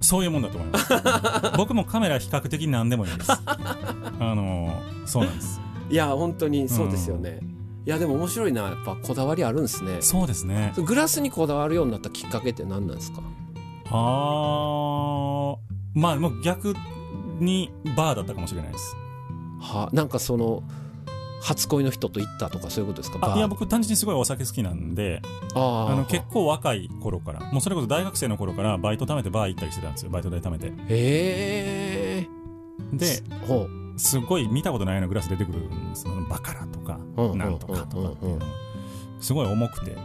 [0.00, 0.92] そういうもんだと思います。
[1.56, 3.30] 僕もカメラ比較的何でもいいです。
[3.30, 4.72] あの
[5.04, 5.60] そうなんです。
[5.90, 7.40] いや本当にそうですよね、
[7.86, 8.62] いやでも面白いな。
[8.62, 9.98] やっぱこだわりあるんですね。
[10.00, 10.72] そうですね。
[10.76, 13.22] グラスにこだわるようになったきっかけって何なんですか？
[13.90, 15.56] あー。
[15.94, 16.74] まあもう逆
[17.40, 18.94] にバーだったかもしれないです。
[19.60, 20.62] はなんかその
[21.42, 23.34] 初恋の人と行ったとかそういうことですか？
[23.34, 25.22] いや僕単純にすごいお酒好きなんで
[25.54, 27.40] あの結構若い頃から。
[27.50, 30.10] もうそれこそ大学生の頃からバイト貯めてバー行ったりしてたんですよ。
[30.10, 30.66] バイト代貯めて。
[30.66, 32.28] へえ
[32.92, 33.66] でほ
[34.00, 36.14] すごい見たことないようなグラス出てくるんですよ。
[36.28, 38.46] バカラとかうんなんとかとかっていううんの
[39.20, 39.96] すごい重くて。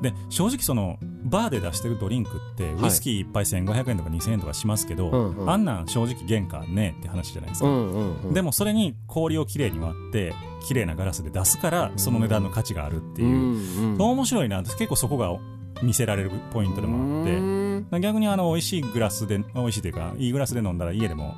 [0.00, 5.50] で正直そのバーで出してるドリンクってウイスキー1杯1500円とか2000円とかしますけど、うんうん。
[5.50, 10.32] あんなん正直原価ねえって話じゃないですか、うんうんうんでもそれに氷をきれいに割って
[10.66, 15.36] きれいなガラスで出すからその値段の価値があるっていう、うんうん面白いな結構そこが
[15.82, 17.32] 見せられるポイントでもあって。
[17.34, 18.00] うん。
[18.00, 21.34] 逆にあの美味しいグラスで美味しいというかいいグラスで飲んだら家でも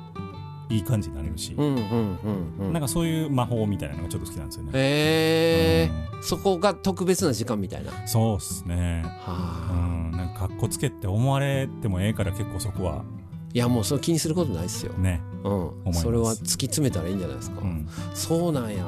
[0.69, 2.73] いい感じになれるし、うんうんうんうん。
[2.73, 5.91] なんかそういう魔法みたいなのがちょっと好きなんですよね、へえ
[6.21, 7.91] そこが特別な時間みたいな。
[8.07, 9.03] そうっすね。
[9.05, 9.13] うは
[9.71, 9.73] あ。
[9.73, 10.11] ん。
[10.11, 13.03] なんかかっこつけって思われてもええから結構そこは。
[13.53, 14.93] いやもうそれ気にすることないですよ。
[14.93, 15.93] ね、うん。
[15.93, 17.61] それは突き詰めたらいいんじゃないですか。
[17.61, 18.85] うん、そうなんや。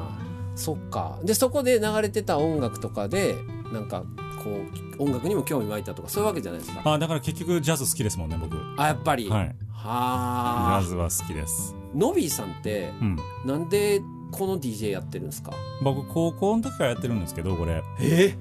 [0.54, 1.18] そっか。
[1.22, 3.36] でそこで流れてた音楽とかで
[3.72, 4.04] なんか
[4.46, 4.60] こ
[4.98, 6.82] う音楽にも興味湧いたとかそういうわけじゃないですか。
[6.84, 8.56] あだから結局ジャズ好きですもんね僕。
[8.76, 9.28] あやっぱり。
[9.28, 9.56] はい。
[9.72, 10.80] はあ。
[10.82, 11.74] ジャズは好きです。
[11.94, 13.18] ノビーさんってうん。
[13.44, 14.00] なんで
[14.30, 15.52] この DJ やってるんですか？
[15.82, 17.82] 僕高校の時からやってるんですけどこれ。
[18.00, 18.36] え？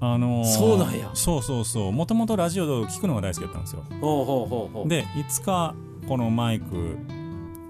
[0.00, 1.10] あのーそうなんや。
[1.14, 1.92] そうそうそう。
[1.92, 3.84] もともとラジオを聞くのが大好きだったんですよ。
[4.00, 4.88] ほうほうほうほう。
[4.88, 5.74] でいつか
[6.08, 6.98] このマイク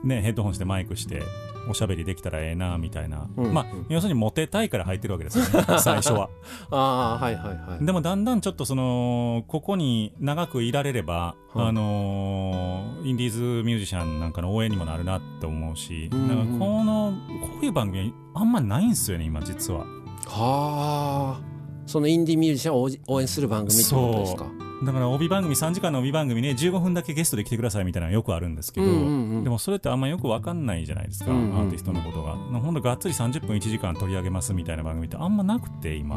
[0.02, 1.22] ねヘッドホンしてマイクして
[1.68, 6.28] おしゃべりできたらええなみたいな、うんまあ要するにモテたいから入ってるわけですよね 最初は。
[6.70, 7.84] ああはいはいはい。
[7.84, 11.68] でもだんだんちょっとそのここに長くいられれば、はい。
[11.68, 16.20] あのーインディーズミュージシャンなんかの応援にもなるなって思うし、うん。
[16.22, 17.12] うんなんかこの
[17.42, 19.80] こういう番組あんまないんですよね今実は。
[20.26, 21.40] はあ。
[21.86, 24.46] そのインディーミュージシャンを応援する番組ってことですか？
[24.82, 29.44] だから帯番組3時間の帯番組ね15分だけゲストで来てくださいみたいなのよくあるんですけど、うんうんうん。
[29.44, 31.50] でもそれってあんまよくわかんないじゃないですか、うんうん。
[31.50, 32.34] うんアーティストのことが。
[32.34, 36.16] ほんとがっつり30分1時間取り上げますみたいな番組ってあんまなくて今、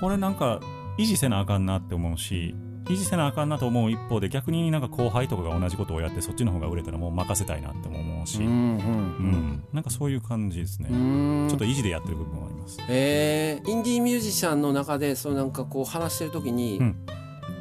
[0.00, 0.60] これなんか
[0.98, 2.54] 維持せなあかんなって思うし
[2.88, 9.64] 維持せなあかんなと思う一方で逆になんか後輩とかが同じことをやってそっちの方が売れたらもう任せたいなっても思うし、うんうん。
[9.72, 11.46] なんかそういう感じですね、うん。
[11.48, 12.78] ちょっと維持でやってる部分はあります。
[12.88, 16.96] えーインディーミュージシャンの中でそうなんかこう話してる時に、うん。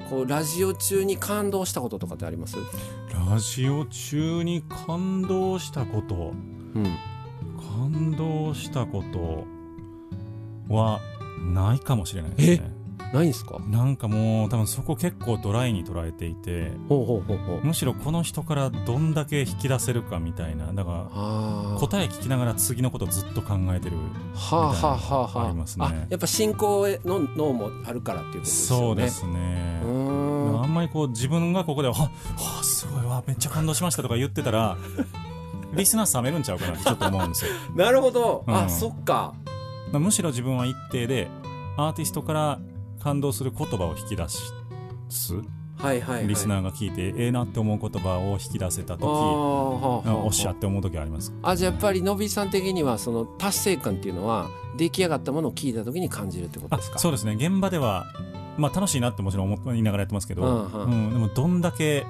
[0.10, 2.58] こうラジオ中に感動したこととかってあります、
[3.28, 6.34] ラジオ中に感動したこと。
[6.76, 6.98] うん、
[7.58, 9.46] 感動したこと
[10.72, 11.00] は
[11.40, 12.75] ないかもしれないですね
[13.16, 13.60] ないんすか？
[13.70, 17.66] なんかもう多分そこ結構ドライに捉えていてほうほうほうほう。
[17.66, 23.98] むしろこの人からどんだけ引き出せるかみたいなだから答え聞きながら次のことずっと考えてる
[24.36, 25.50] はあはあはあはあ。
[25.50, 28.86] りますねあやっぱ進行への脳もあるからっていうことですよね。
[28.86, 29.82] そうですね。
[29.84, 32.10] あんまりこう自分がここで「はは
[32.60, 34.78] あすごいわめっちゃ感動しました」とか言ってたら
[35.74, 37.52] リスナー冷めるんちゃうかなってちょっと思うんですよ。
[37.76, 38.56] なるほど、うん。
[38.56, 39.34] あそっか。
[39.92, 41.28] まあむしろ自分は一定で
[41.78, 42.60] アーティストから
[43.06, 45.36] 感動する言葉を引き出す？
[45.78, 51.32] はいはい、はい、リスナーが聞いてええなって思う言葉を引き出せた時おっしゃって思う時はあります。
[51.44, 56.98] あじゃあやっぱりのびさん的にはその達成感っていうのは出来上がったものを聞いた時に感じるってことあですか？
[56.98, 57.36] そうですね。
[57.36, 58.08] 現場では
[58.58, 60.84] まあ楽しいなってもちろん思いながらやってますけど、うんうん。
[60.86, 62.08] うんでもどんだけ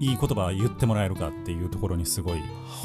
[0.00, 2.38] いい言葉言ってもらえるかっていうところにすごい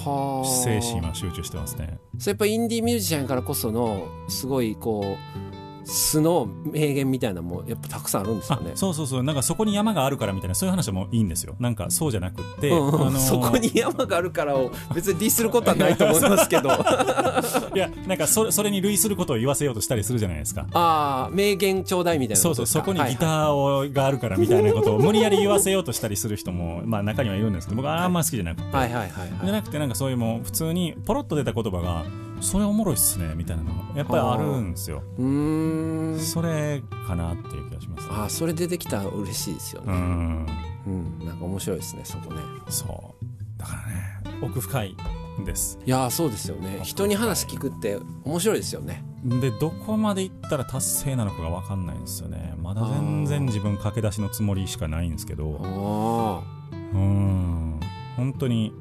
[0.06, 0.50] はあ。
[0.66, 2.00] 精神は集中してますね。
[2.18, 5.53] それやっぱインディーミュージシャンからこそのすごいこう
[5.86, 8.72] 素の名言みたいなのもやっぱたくさんあるんですよあね。
[8.76, 9.24] そうそうそう。
[9.24, 11.56] なんかそこに山があるからみたいなそういう話もいいんですよ。
[11.60, 12.96] なんかそうじゃなくって、うんうん。
[12.96, 16.72] あのーそこに山があるからを別にディスることはないと思いますけど。
[16.72, 17.44] あ
[17.74, 20.66] いやなんかそれそれに類することを言わせようとしたりするじゃないですか。
[20.74, 29.30] あ名言ちょうだいみたいなそうそうそこにギターを、があるからみたいなことを無理やり言わせようとしたりする人もまあ中にはいるんですけど僕はあんま好きじゃなくて、はいはいはいはい。
[29.44, 32.06] じゃなくてなんかそういうもう普通にポロッと出た言葉が
[32.44, 35.02] それおもろいっすねみたいなのやっぱりあるんですよ。
[35.18, 36.20] うーん。
[36.20, 40.48] それかなっていう気がしますああそれ出てきたら嬉しいですようね、ん。
[40.86, 42.42] うん、なんか面白いですねそこね。
[42.70, 43.60] そう。
[43.60, 44.96] だからね奥深い
[45.42, 45.80] んです。
[45.86, 46.82] いやーそうですよね。
[46.84, 49.04] 人に話聞くって面白いですよね。
[49.24, 52.54] でどこまで行ったら達成なのかが分かんないんですよね。
[52.62, 55.62] まだ全然自分駆け出しのつもりしかないんですけど。
[55.64, 57.80] あうん。
[58.18, 58.74] 本当に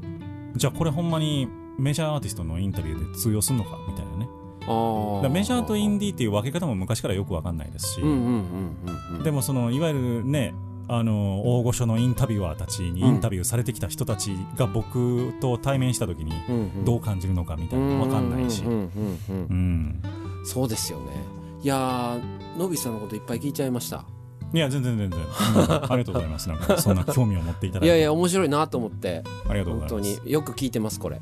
[0.57, 4.29] じゃあこれほんまにメジャーアーティストのインタビューで通用するのかみたいなね。
[4.61, 5.27] ー。
[5.27, 8.01] あメジャーとインデディーっていう分け方も昔からよく分かんないですし、
[9.23, 10.55] でもそのいわゆるね
[10.89, 16.33] あの大御所のインタビュアーたちにインタビューされてきた人たちが僕と対面した時に
[16.85, 18.63] どう感じるのかみたいなの分かんないし、
[20.45, 21.05] そうですよね。
[21.63, 24.05] いやーのびさんのこといっぱい聞いちゃいました。
[24.53, 25.27] いや全然全然、うん。
[25.27, 26.49] ありがとうございます。
[26.49, 27.87] なんかそんな興味を持っていただいて。
[27.87, 29.23] いやいや面白いなと思って。
[29.49, 30.27] ありがとうご本当ざいます。
[30.27, 30.33] に。
[30.33, 31.17] よく聞いてますこれ。
[31.17, 31.21] い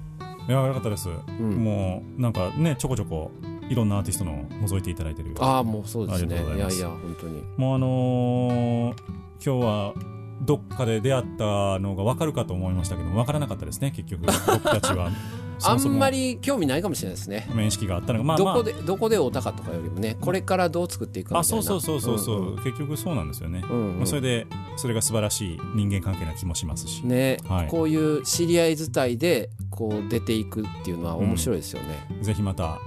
[0.50, 1.64] やよかったです、ん。
[1.64, 3.30] もうなんかねちょこちょこ
[3.68, 5.34] いろんなアーティストの覗いていただいてる。
[5.38, 6.36] ああもうそうですね。
[6.56, 7.42] いやいや本当に。
[7.56, 9.94] もうあのー今日は
[10.40, 14.26] どっかで出会ったのが分かるかと思いましたけど分からなかったですね結局。
[14.26, 15.10] 僕たちは。
[15.60, 17.46] そあんまり興味ないかもしれないですね。
[17.54, 18.24] 面識があったのが。
[18.24, 18.54] まあまあ。
[18.54, 21.58] どこでどこで会うたかとかよりもねこれからどう作っていくかみたいな。
[21.58, 22.56] あそうそうそうそうそう、んん。
[22.64, 23.96] 結局そうなんですよね、うんうん。
[23.98, 24.46] まあ、それで
[24.76, 27.68] それが素晴らしい人間関係な気もしますし、ね、はい。
[27.68, 32.06] こういう知り合い伝いでこう出ていくっていうのは面白いですよね。
[32.22, 32.78] ぜひまた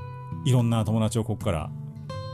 [0.46, 1.70] いろんな友達をここから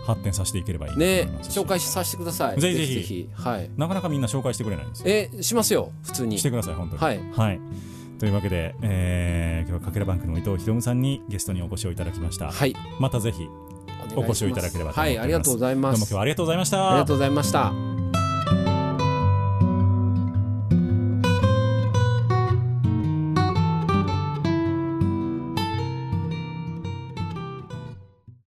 [0.06, 2.60] 発展させていければいいなと思いねますし紹介させてください。
[2.60, 3.70] ぜひぜひぜひはい。
[3.78, 6.40] なかなかみんな紹介してくれないんですよえしますよ普通に。
[6.40, 7.60] してください本当にはいはい、
[8.20, 12.76] というわけで、えー今日はかけらバンクの伊藤博文さんにゲストにお越しをいただきました、はい。
[13.00, 13.48] またぜひ
[14.16, 15.94] お越しをいただければと思っておりますはいありがとうございます。
[15.94, 18.19] どうも今日はありがとうございましたありがとうございました。